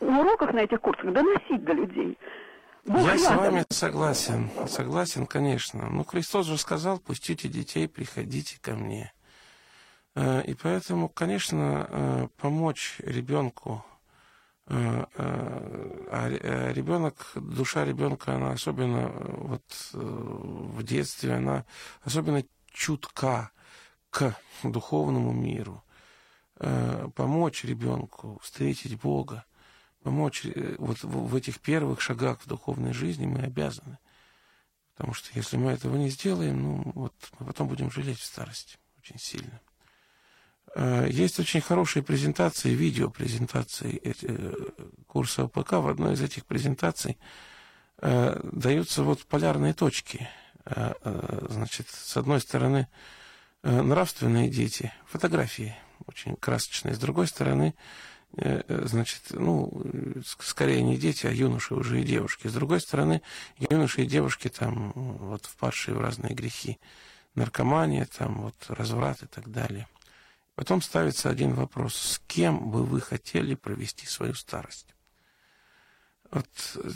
на 0.00 0.20
уроках 0.20 0.52
на 0.52 0.60
этих 0.60 0.80
курсах 0.80 1.12
доносить 1.12 1.64
до 1.64 1.72
людей. 1.72 2.18
Бог 2.84 3.02
Я 3.02 3.14
рядом. 3.14 3.18
с 3.18 3.36
вами 3.36 3.64
согласен, 3.68 4.50
согласен, 4.66 5.26
конечно. 5.26 5.88
Ну, 5.90 6.04
Христос 6.04 6.46
же 6.46 6.58
сказал, 6.58 6.98
пустите 6.98 7.48
детей, 7.48 7.88
приходите 7.88 8.58
ко 8.60 8.72
мне. 8.72 9.12
Э, 10.14 10.42
и 10.42 10.54
поэтому, 10.54 11.08
конечно, 11.08 12.30
помочь 12.40 12.96
ребенку, 13.00 13.84
а 14.70 16.28
ребенок, 16.28 17.32
душа 17.34 17.86
ребенка, 17.86 18.34
она 18.34 18.52
особенно 18.52 19.08
вот 19.08 19.62
в 19.92 20.82
детстве, 20.82 21.32
она 21.32 21.64
особенно 22.02 22.42
чутка 22.78 23.50
к 24.10 24.34
духовному 24.62 25.32
миру. 25.32 25.82
Помочь 27.14 27.64
ребенку 27.64 28.38
встретить 28.42 28.98
Бога, 29.00 29.44
помочь 30.02 30.46
э, 30.46 30.76
вот 30.78 31.02
в 31.02 31.34
этих 31.34 31.60
первых 31.60 32.00
шагах 32.00 32.40
в 32.40 32.48
духовной 32.48 32.92
жизни 32.92 33.26
мы 33.26 33.40
обязаны. 33.40 33.98
Потому 34.94 35.14
что 35.14 35.28
если 35.34 35.56
мы 35.56 35.72
этого 35.72 35.96
не 35.96 36.08
сделаем, 36.08 36.62
ну 36.62 36.92
вот 36.94 37.14
мы 37.38 37.46
потом 37.46 37.68
будем 37.68 37.90
жалеть 37.90 38.18
в 38.18 38.24
старости 38.24 38.78
очень 38.98 39.18
сильно. 39.18 39.60
Э, 40.74 41.06
есть 41.10 41.38
очень 41.38 41.60
хорошие 41.60 42.02
презентации, 42.02 42.70
видеопрезентации 42.70 44.00
э, 44.02 44.54
курса 45.06 45.44
ОПК. 45.44 45.72
В 45.72 45.88
одной 45.88 46.14
из 46.14 46.22
этих 46.22 46.46
презентаций 46.46 47.18
даются 48.00 49.02
вот 49.02 49.26
полярные 49.26 49.74
точки. 49.74 50.28
Значит, 50.70 51.88
с 51.88 52.16
одной 52.16 52.40
стороны, 52.40 52.88
нравственные 53.62 54.50
дети, 54.50 54.92
фотографии 55.06 55.74
очень 56.06 56.36
красочные. 56.36 56.94
С 56.94 56.98
другой 56.98 57.26
стороны, 57.26 57.74
Э, 58.36 58.62
э, 58.68 58.86
значит, 58.86 59.22
ну, 59.30 59.82
скорее 60.22 60.82
не 60.82 60.96
дети, 60.98 61.26
а 61.26 61.30
юноши 61.30 61.74
уже 61.74 62.00
и 62.00 62.04
девушки. 62.04 62.46
С 62.46 62.52
другой 62.52 62.80
стороны, 62.80 63.22
юноши 63.58 64.02
и 64.02 64.06
девушки 64.06 64.48
там 64.48 64.92
вот 64.94 65.46
впадшие 65.46 65.94
в 65.94 66.00
разные 66.00 66.34
грехи. 66.34 66.78
Наркомания, 67.34 68.06
там 68.06 68.42
вот 68.42 68.54
разврат 68.68 69.22
и 69.22 69.26
так 69.26 69.50
далее. 69.50 69.88
Потом 70.54 70.82
ставится 70.82 71.30
один 71.30 71.54
вопрос. 71.54 71.94
С 71.94 72.18
кем 72.26 72.70
бы 72.70 72.84
вы 72.84 73.00
хотели 73.00 73.54
провести 73.54 74.06
свою 74.06 74.34
старость? 74.34 74.94
Вот 76.30 76.46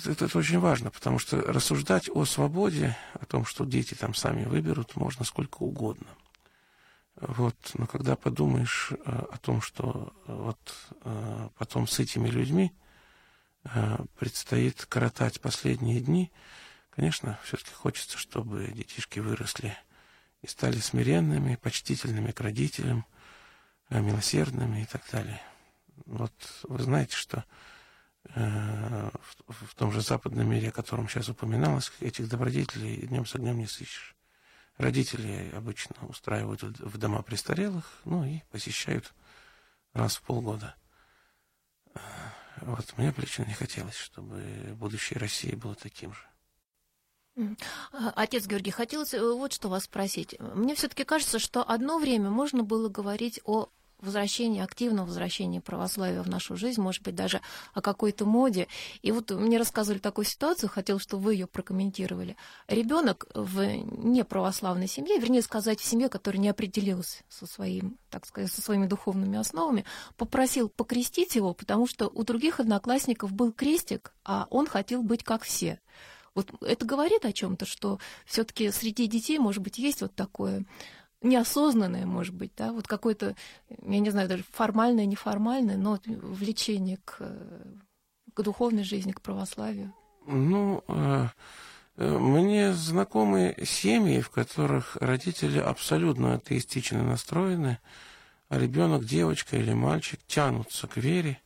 это, 0.07 0.27
это 0.27 0.39
очень 0.39 0.59
важно, 0.59 0.91
потому 0.91 1.19
что 1.19 1.41
рассуждать 1.41 2.11
о 2.11 2.25
свободе, 2.25 2.97
о 3.15 3.25
том, 3.25 3.47
что 3.47 3.65
дети 3.65 3.95
там 3.95 4.15
сами 4.15 4.45
выберут, 4.45 4.97
можно 4.97 5.25
сколько 5.25 5.63
угодно. 5.63 6.09
Вот, 7.17 7.57
но 7.75 7.87
когда 7.87 8.17
подумаешь 8.17 8.91
э, 8.91 8.97
о 9.05 9.37
том, 9.39 9.61
что 9.61 10.13
э, 10.27 10.33
вот 10.35 10.75
э, 11.05 11.49
потом 11.57 11.87
с 11.87 11.99
этими 11.99 12.29
людьми 12.29 12.73
предстоит 14.19 14.87
коротать 14.87 15.41
последние 15.41 16.01
дни, 16.01 16.33
конечно, 16.91 17.39
все-таки 17.45 17.71
хочется, 17.71 18.19
чтобы 18.19 18.67
детишки 18.67 19.21
выросли 19.21 19.79
и 20.41 20.49
стали 20.49 20.79
смиренными, 20.79 21.55
почтительными 21.55 22.33
к 22.33 22.41
родителям, 22.41 23.07
милосердными 23.89 24.83
и 24.83 24.85
так 24.87 25.03
далее. 25.13 25.41
Вот 26.07 26.33
вы 26.65 26.83
знаете, 26.83 27.15
что 27.15 27.45
в 29.61 29.75
том 29.75 29.93
же 29.93 30.01
западном 30.01 30.49
мире, 30.49 30.69
о 30.69 30.73
котором 30.73 31.09
сейчас 31.09 31.29
упоминалось, 31.29 31.93
этих 32.01 32.29
добродетелей 32.29 33.07
днем 33.07 33.27
с 33.27 33.35
огнем 33.35 33.59
не 33.59 33.67
сыщешь. 33.67 34.17
Родители 34.79 35.51
обычно 35.55 35.95
устраивают 36.07 36.63
в 36.63 36.99
дома 36.99 37.23
престарелых, 37.23 37.85
ну 38.05 38.25
и 38.25 38.41
посещают 38.51 39.13
раз 39.93 40.17
в 40.17 40.23
полгода. 40.23 40.75
Вот 42.61 42.97
мне 42.97 43.13
лично 43.17 43.45
не 43.45 43.55
хотелось, 43.55 43.97
чтобы 43.97 44.43
будущее 44.77 45.19
России 45.19 45.55
было 45.55 45.75
таким 45.75 46.15
же. 46.15 46.23
А, 47.93 48.11
отец 48.15 48.47
Георгий, 48.47 48.71
хотелось 48.71 49.15
э, 49.15 49.21
вот 49.21 49.53
что 49.53 49.69
вас 49.69 49.85
спросить. 49.85 50.39
Мне 50.39 50.75
все-таки 50.75 51.05
кажется, 51.05 51.39
что 51.39 51.63
одно 51.63 51.99
время 51.99 52.29
можно 52.31 52.63
было 52.63 52.89
говорить 52.89 53.41
о 53.45 53.71
возвращении, 54.03 54.63
активном 54.63 55.07
возвращении 55.07 55.59
православия 55.59 56.23
в 56.23 56.29
нашу 56.29 56.57
жизнь, 56.57 56.81
может 56.81 57.03
быть, 57.03 57.15
даже 57.15 57.41
о 57.75 57.81
какой-то 57.81 58.25
моде. 58.25 58.69
И 59.03 59.13
вот 59.13 59.31
мне 59.31 59.59
рассказывали 59.59 59.99
такую 59.99 60.25
ситуацию, 60.25 60.69
хотел, 60.69 60.99
чтобы 60.99 61.25
вы 61.25 61.35
ее 61.35 61.47
прокомментировали. 61.47 62.37
Ребенок 62.69 63.27
в 63.35 63.63
неправославной 63.65 64.89
семье, 64.89 65.19
вернее 65.19 65.43
сказать, 65.43 65.81
в 65.81 65.85
семье, 65.85 66.09
которая 66.09 66.41
не 66.41 66.49
определилась 66.49 67.23
со, 67.29 67.47
своим, 67.47 67.99
так 68.11 68.27
сказать, 68.27 68.53
со 68.53 68.61
своими 68.61 68.87
духовными 68.87 69.39
основами, 69.39 69.85
попросил 70.17 70.69
покрестить 70.69 71.35
его, 71.35 71.55
потому 71.55 71.87
что 71.87 72.09
у 72.09 72.25
других 72.25 72.61
одноклассников 72.61 73.33
был 73.33 73.53
крестик, 73.53 74.13
а 74.25 74.47
он 74.51 74.67
хотел 74.67 75.03
быть 75.03 75.25
как 75.25 75.43
все. 75.43 75.81
Вот 76.35 76.51
это 76.63 76.87
говорит 76.87 77.25
о 77.25 77.33
чем-то, 77.33 77.67
что 77.67 77.99
все-таки 78.25 78.71
среди 78.71 79.07
детей, 79.07 79.39
может 79.39 79.63
быть, 79.63 79.79
есть 79.79 80.01
вот 80.01 80.15
такое 80.15 80.65
неосознанное, 81.23 82.07
может 82.07 82.35
быть, 82.35 82.53
да, 82.57 82.73
вот 82.73 82.87
какое-то, 82.87 83.35
я 83.69 83.99
не 83.99 84.11
знаю, 84.11 84.29
даже 84.29 84.45
формальное, 84.51 85.07
неформальное, 85.07 85.77
но 85.77 85.99
влечение 86.05 86.99
к, 87.05 87.19
к 88.35 88.43
духовной 88.43 88.85
жизни, 88.85 89.13
к 89.13 89.21
православию? 89.21 89.93
Ну, 90.27 90.85
э, 90.89 91.29
э, 91.97 92.19
мне 92.19 92.73
знакомы 92.73 93.57
семьи, 93.65 94.21
в 94.21 94.31
которых 94.31 94.97
родители 94.97 95.59
абсолютно 95.59 96.35
атеистично 96.35 97.03
настроены, 97.03 97.79
а 98.49 98.59
ребенок, 98.59 99.05
девочка 99.05 99.57
или 99.57 99.73
мальчик 99.73 100.21
тянутся 100.27 100.87
к 100.87 100.97
вере, 100.97 101.41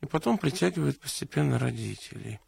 и 0.00 0.06
потом 0.06 0.38
притягивают 0.38 1.00
постепенно 1.00 1.58
родителей. 1.58 2.40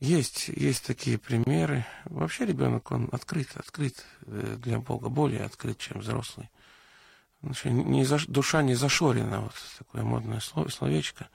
Есть, 0.00 0.48
есть 0.48 0.84
такие 0.84 1.18
примеры. 1.18 1.86
Вообще 2.04 2.44
ребенок, 2.46 2.90
он 2.90 3.08
открыт, 3.12 3.48
открыт 3.54 4.04
э, 4.26 4.56
для 4.58 4.78
Бога, 4.78 5.08
более 5.08 5.44
открыт, 5.44 5.78
чем 5.78 6.00
взрослый. 6.00 6.50
Не 7.64 8.04
за, 8.04 8.18
душа 8.26 8.62
не 8.62 8.74
зашорена, 8.74 9.42
вот 9.42 9.54
такое 9.78 10.02
модное 10.02 10.40
слово, 10.40 10.68
словечко. 10.68 11.28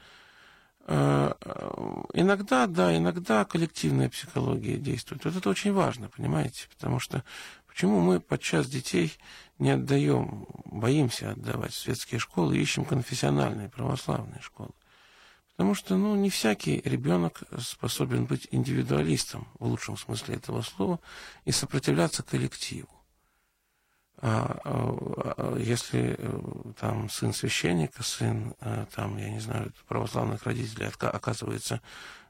Э, 0.88 1.34
иногда, 2.14 2.68
да, 2.68 2.96
иногда 2.96 3.46
коллективная 3.46 4.10
психология 4.10 4.78
действует. 4.78 5.24
Вот 5.24 5.36
это 5.36 5.50
очень 5.50 5.72
важно, 5.72 6.10
понимаете? 6.10 6.68
Потому 6.70 7.00
что 7.00 7.24
почему 7.68 8.02
мы 8.02 8.20
подчас 8.20 8.68
детей 8.68 9.18
не 9.58 9.72
отдаем, 9.72 10.48
боимся 10.66 11.32
отдавать 11.32 11.72
в 11.72 11.78
светские 11.78 12.20
школы, 12.20 12.58
ищем 12.58 12.86
конфессиональные 12.86 13.70
православные 13.70 14.42
школы? 14.42 14.72
Потому 15.60 15.76
что, 15.76 15.98
ну, 15.98 16.16
не 16.16 16.30
всякий 16.30 16.82
ребенок 16.86 17.44
способен 17.60 18.24
быть 18.24 18.48
индивидуалистом 18.52 19.46
в 19.60 19.66
лучшем 19.66 19.98
смысле 19.98 20.36
этого 20.36 20.62
слова 20.62 21.02
и 21.44 21.52
сопротивляться 21.52 22.24
коллективу. 22.24 22.88
А, 24.22 24.58
а, 24.64 25.34
а 25.36 25.58
если 25.58 26.16
э, 26.18 26.42
там 26.80 27.10
сын 27.10 27.34
священника, 27.34 28.04
сын 28.04 28.56
э, 28.62 28.86
там, 28.96 29.18
я 29.18 29.30
не 29.30 29.42
знаю, 29.42 29.74
православных 29.90 30.44
родителей 30.44 30.90
оказывается 30.98 31.82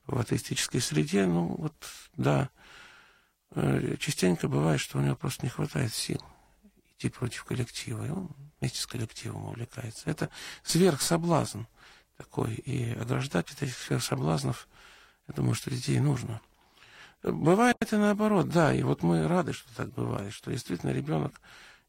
в 0.08 0.18
атеистической 0.18 0.82
среде, 0.82 1.28
ну 1.28 1.56
вот 1.56 1.76
да, 2.18 2.50
э, 3.52 3.96
частенько 4.00 4.48
бывает, 4.48 4.80
что 4.80 4.98
у 4.98 5.02
него 5.02 5.16
просто 5.16 5.46
не 5.46 5.52
хватает 5.52 5.94
сил 5.94 6.20
идти 6.98 7.10
против 7.10 7.44
коллектива, 7.44 8.08
и 8.08 8.10
он 8.10 8.32
вместе 8.60 8.82
с 8.82 8.88
коллективом 8.88 9.46
увлекается. 9.46 10.10
Это 10.10 10.32
сверхсоблазн. 10.64 11.60
соблазн 11.60 11.79
такой. 12.20 12.56
И 12.56 12.94
ограждать 12.94 13.50
от 13.52 13.64
этих 13.64 14.04
соблазнов, 14.04 14.68
я 15.28 15.34
думаю, 15.34 15.56
что 15.56 15.72
детей 15.72 16.00
нужно. 16.00 16.42
Бывает 17.24 17.78
и 17.92 17.96
наоборот, 17.96 18.50
да, 18.50 18.74
и 18.74 18.84
вот 18.84 19.04
мы 19.04 19.28
рады, 19.28 19.54
что 19.54 19.74
так 19.76 19.90
бывает, 19.94 20.34
что 20.34 20.52
действительно 20.52 20.92
ребенок 20.92 21.42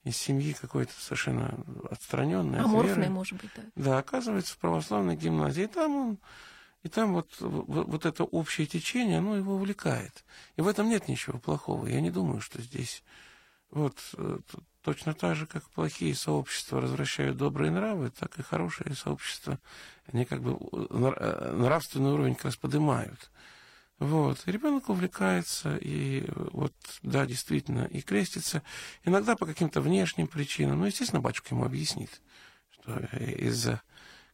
из 0.05 0.17
семьи 0.17 0.55
какой-то 0.55 0.93
совершенно 0.99 1.65
отстраненный. 1.91 2.61
Аморфный, 2.61 2.93
от 2.93 2.99
веры, 2.99 3.11
может 3.11 3.41
быть, 3.41 3.51
да. 3.55 3.63
Да, 3.77 3.99
оказывается 3.99 4.55
в 4.55 4.59
православной 4.59 5.17
гимназии. 5.17 5.65
И 5.65 5.67
там 5.67 5.97
он, 5.97 6.19
и 6.83 6.89
там 6.89 7.13
вот, 7.13 7.29
вот, 7.41 7.87
вот 7.87 8.07
это 8.07 8.25
общее 8.25 8.67
течение, 8.67 9.19
оно 9.19 9.37
его 9.37 9.55
увлекает. 9.55 10.25
И 10.57 10.63
в 10.63 10.69
этом 10.69 10.89
нет 10.89 11.09
ничего 11.09 11.39
плохого. 11.39 11.87
Я 11.87 12.01
не 12.01 12.11
думаю, 12.11 12.41
что 12.41 12.63
здесь 12.63 13.03
вот 13.71 13.97
э, 14.17 14.39
точно 14.83 15.15
так 15.15 15.37
же, 15.37 15.47
как 15.47 15.69
плохие 15.71 16.15
сообщества 16.15 16.81
возвращают 16.81 17.37
добрые 17.37 17.71
нравы, 17.71 18.11
так 18.11 18.39
и 18.39 18.43
хорошие 18.43 18.95
сообщества, 18.95 19.59
они 20.07 20.25
как 20.25 20.43
бы 20.43 20.59
э, 20.73 21.53
нравственный 21.57 22.13
уровень 22.13 22.35
как 22.35 22.47
раз 22.47 22.57
поднимают. 22.57 23.31
Вот. 23.99 24.43
И 24.47 24.53
ребенок 24.53 24.89
увлекается, 24.89 25.77
и 25.77 26.25
вот, 26.53 26.73
да, 27.03 27.27
действительно, 27.27 27.85
и 27.85 28.01
крестится. 28.01 28.63
Иногда 29.05 29.37
по 29.37 29.45
каким-то 29.45 29.83
внешним 29.83 30.27
причинам. 30.27 30.81
Ну, 30.81 30.87
естественно, 30.87 31.21
батюшка 31.21 31.55
ему 31.55 31.65
объяснит, 31.65 32.23
что 32.71 32.99
из-за 33.19 33.83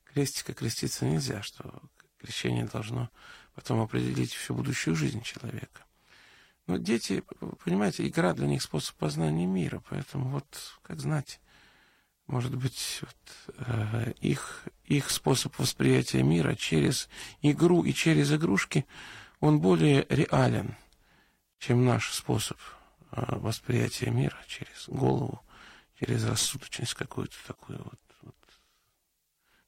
крестика 0.05 0.55
креститься 0.55 1.05
нельзя, 1.05 1.42
что 1.42 1.83
крещение 2.18 2.66
должно 2.66 3.11
потом 3.55 3.81
определить 3.81 4.33
всю 4.33 4.55
будущую 4.55 4.94
жизнь 4.94 5.22
человека. 5.22 5.86
Но 6.66 6.79
дети, 6.79 7.22
понимаете, 7.64 8.07
игра 8.07 8.35
для 8.35 8.46
них 8.46 8.62
способ 8.62 8.96
познания 8.96 9.46
мира, 9.46 9.83
поэтому 9.88 10.31
вот, 10.31 10.46
как 10.83 11.00
знать, 11.00 11.40
может 12.26 12.57
быть, 12.57 13.02
вот, 13.02 13.57
э, 13.66 14.12
их, 14.20 14.64
их 14.85 15.11
способ 15.11 15.57
восприятия 15.59 16.24
мира 16.24 16.57
через 16.57 17.09
игру 17.40 17.85
и 17.85 17.92
через 17.92 18.33
игрушки, 18.33 18.85
он 19.38 19.61
более 19.61 20.07
реален, 20.09 20.74
чем 21.59 21.85
наш 21.85 22.12
способ 22.12 22.59
э, 23.12 23.37
восприятия 23.37 24.11
мира 24.11 24.37
через 24.48 24.88
голову, 24.88 25.40
через 26.00 26.24
рассудочность 26.24 26.94
какую-то 26.94 27.37
такую 27.46 27.79
вот, 27.79 28.00
вот 28.22 28.35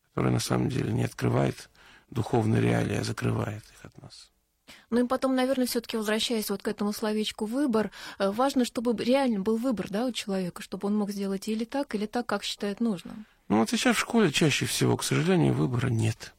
которая 0.08 0.32
на 0.32 0.40
самом 0.40 0.68
деле 0.68 0.92
не 0.92 1.04
открывает 1.04 1.70
духовные 2.10 2.60
реалии, 2.60 2.96
а 2.96 3.04
закрывает 3.04 3.62
их 3.62 3.84
от 3.84 4.02
нас. 4.02 4.32
Ну 4.90 5.04
и 5.04 5.08
потом, 5.08 5.34
наверное, 5.34 5.66
все-таки 5.66 5.96
возвращаясь 5.96 6.50
вот 6.50 6.62
к 6.62 6.68
этому 6.68 6.92
словечку 6.92 7.44
выбор, 7.46 7.90
э, 8.18 8.30
важно, 8.30 8.64
чтобы 8.64 8.94
реально 9.02 9.40
был 9.40 9.56
выбор, 9.56 9.88
да, 9.90 10.06
у 10.06 10.12
человека, 10.12 10.62
чтобы 10.62 10.88
он 10.88 10.96
мог 10.96 11.10
сделать 11.10 11.48
или 11.48 11.64
так, 11.64 11.94
или 11.94 12.06
так, 12.06 12.26
как 12.26 12.44
считает 12.44 12.80
нужным. 12.80 13.26
Ну 13.48 13.58
вот 13.58 13.70
сейчас 13.70 13.96
в 13.96 14.00
школе 14.00 14.30
чаще 14.30 14.66
всего, 14.66 14.96
к 14.96 15.04
сожалению, 15.04 15.54
выбора 15.54 15.88
нет. 15.88 16.34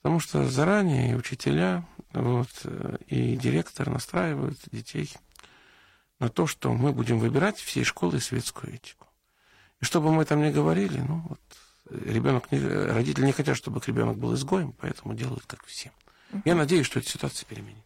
Потому 0.00 0.18
что 0.18 0.48
заранее 0.48 1.12
и 1.12 1.14
учителя, 1.14 1.84
вот, 2.12 2.48
э, 2.64 2.96
и 3.06 3.36
директор 3.36 3.88
настраивают 3.88 4.58
детей 4.72 5.12
на 6.18 6.28
то, 6.28 6.46
что 6.46 6.72
мы 6.72 6.92
будем 6.92 7.18
выбирать 7.18 7.58
всей 7.58 7.84
школы 7.84 8.20
светскую 8.20 8.74
этику. 8.74 9.06
И 9.80 9.84
чтобы 9.84 10.12
мы 10.12 10.24
там 10.24 10.40
не 10.40 10.50
говорили, 10.50 11.00
ну 11.00 11.22
вот, 11.28 11.40
ребенок, 11.90 12.44
родители 12.50 13.26
не 13.26 13.32
хотят, 13.32 13.56
чтобы 13.56 13.80
ребенок 13.86 14.16
был 14.16 14.34
изгоем, 14.34 14.72
поэтому 14.72 15.14
делают 15.14 15.44
как 15.46 15.64
все. 15.66 15.90
Я 16.44 16.54
надеюсь, 16.54 16.86
что 16.86 16.98
эта 16.98 17.08
ситуация 17.08 17.46
переменится. 17.46 17.82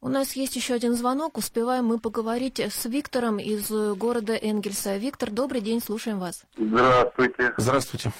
У 0.00 0.08
нас 0.08 0.32
есть 0.32 0.56
еще 0.56 0.74
один 0.74 0.94
звонок. 0.94 1.38
Успеваем 1.38 1.86
мы 1.86 1.98
поговорить 1.98 2.58
с 2.58 2.86
Виктором 2.86 3.38
из 3.38 3.70
города 3.96 4.34
Энгельса. 4.34 4.96
Виктор, 4.96 5.30
добрый 5.30 5.60
день, 5.60 5.80
слушаем 5.80 6.18
вас. 6.18 6.44
Здравствуйте. 6.56 7.54
Здравствуйте. 7.56 8.12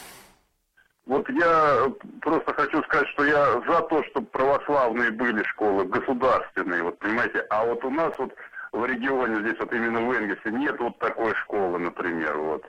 Вот 1.07 1.29
я 1.31 1.93
просто 2.21 2.55
хочу 2.55 2.83
сказать, 2.85 3.09
что 3.09 3.25
я 3.25 3.61
за 3.67 3.81
то, 3.83 4.05
чтобы 4.11 4.27
православные 4.29 5.11
были 5.11 5.43
школы, 5.49 5.85
государственные, 5.85 6.85
вот 6.85 6.99
понимаете, 7.01 7.41
а 7.51 7.67
вот 7.67 7.85
у 7.85 7.91
нас 7.91 8.13
вот 8.19 8.33
в 8.71 8.85
регионе, 8.87 9.41
здесь 9.41 9.59
вот 9.59 9.73
именно 9.73 10.01
в 10.01 10.13
Энгельсе, 10.13 10.51
нет 10.53 10.77
вот 10.79 10.99
такой 11.01 11.35
школы, 11.43 11.81
например, 11.81 12.39
вот. 12.39 12.65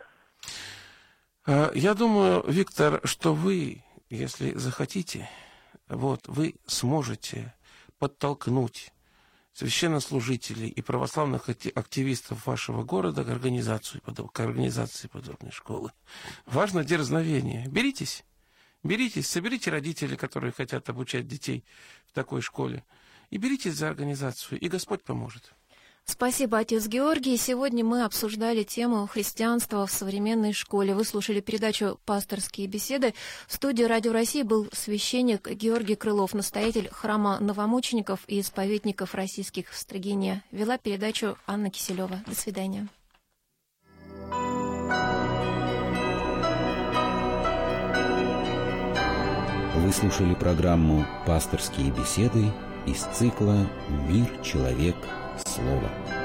Э, 1.45 1.69
я 1.75 1.93
думаю, 1.93 2.43
Виктор, 2.47 3.01
что 3.03 3.35
вы, 3.35 3.83
если 4.09 4.51
захотите, 4.55 5.29
вот, 5.87 6.27
вы 6.27 6.55
сможете 6.65 7.53
подтолкнуть 7.99 8.91
священнослужителей 9.53 10.67
и 10.67 10.81
православных 10.81 11.47
активистов 11.49 12.47
вашего 12.47 12.83
города 12.83 13.23
к 13.23 13.29
организации, 13.29 13.99
к 13.99 14.39
организации 14.39 15.07
подобной 15.07 15.51
школы. 15.51 15.91
Важно 16.45 16.83
дерзновение. 16.83 17.67
Беритесь, 17.67 18.25
беритесь, 18.81 19.29
соберите 19.29 19.69
родителей, 19.69 20.17
которые 20.17 20.51
хотят 20.51 20.89
обучать 20.89 21.27
детей 21.27 21.63
в 22.07 22.13
такой 22.13 22.41
школе, 22.41 22.83
и 23.29 23.37
беритесь 23.37 23.75
за 23.75 23.89
организацию, 23.89 24.59
и 24.59 24.67
Господь 24.67 25.03
поможет. 25.03 25.53
Спасибо, 26.05 26.57
отец 26.57 26.87
Георгий. 26.87 27.37
Сегодня 27.37 27.83
мы 27.83 28.03
обсуждали 28.03 28.63
тему 28.63 29.07
христианства 29.07 29.87
в 29.87 29.91
современной 29.91 30.51
школе. 30.51 30.93
Вы 30.93 31.05
слушали 31.05 31.39
передачу 31.39 31.97
«Пасторские 32.05 32.67
беседы». 32.67 33.13
В 33.47 33.53
студии 33.53 33.83
«Радио 33.83 34.11
России» 34.11 34.43
был 34.43 34.67
священник 34.73 35.49
Георгий 35.49 35.95
Крылов, 35.95 36.33
настоятель 36.33 36.89
храма 36.91 37.39
новомучеников 37.39 38.19
и 38.27 38.41
исповедников 38.41 39.15
российских 39.15 39.69
в 39.69 39.77
Строгине. 39.77 40.43
Вела 40.51 40.77
передачу 40.77 41.37
Анна 41.47 41.69
Киселева. 41.69 42.21
До 42.27 42.35
свидания. 42.35 42.87
Вы 49.75 49.91
слушали 49.93 50.35
программу 50.35 51.05
«Пасторские 51.25 51.91
беседы» 51.91 52.51
из 52.85 53.03
цикла 53.17 53.69
«Мир, 54.09 54.27
человек, 54.43 54.95
Слово. 55.37 56.22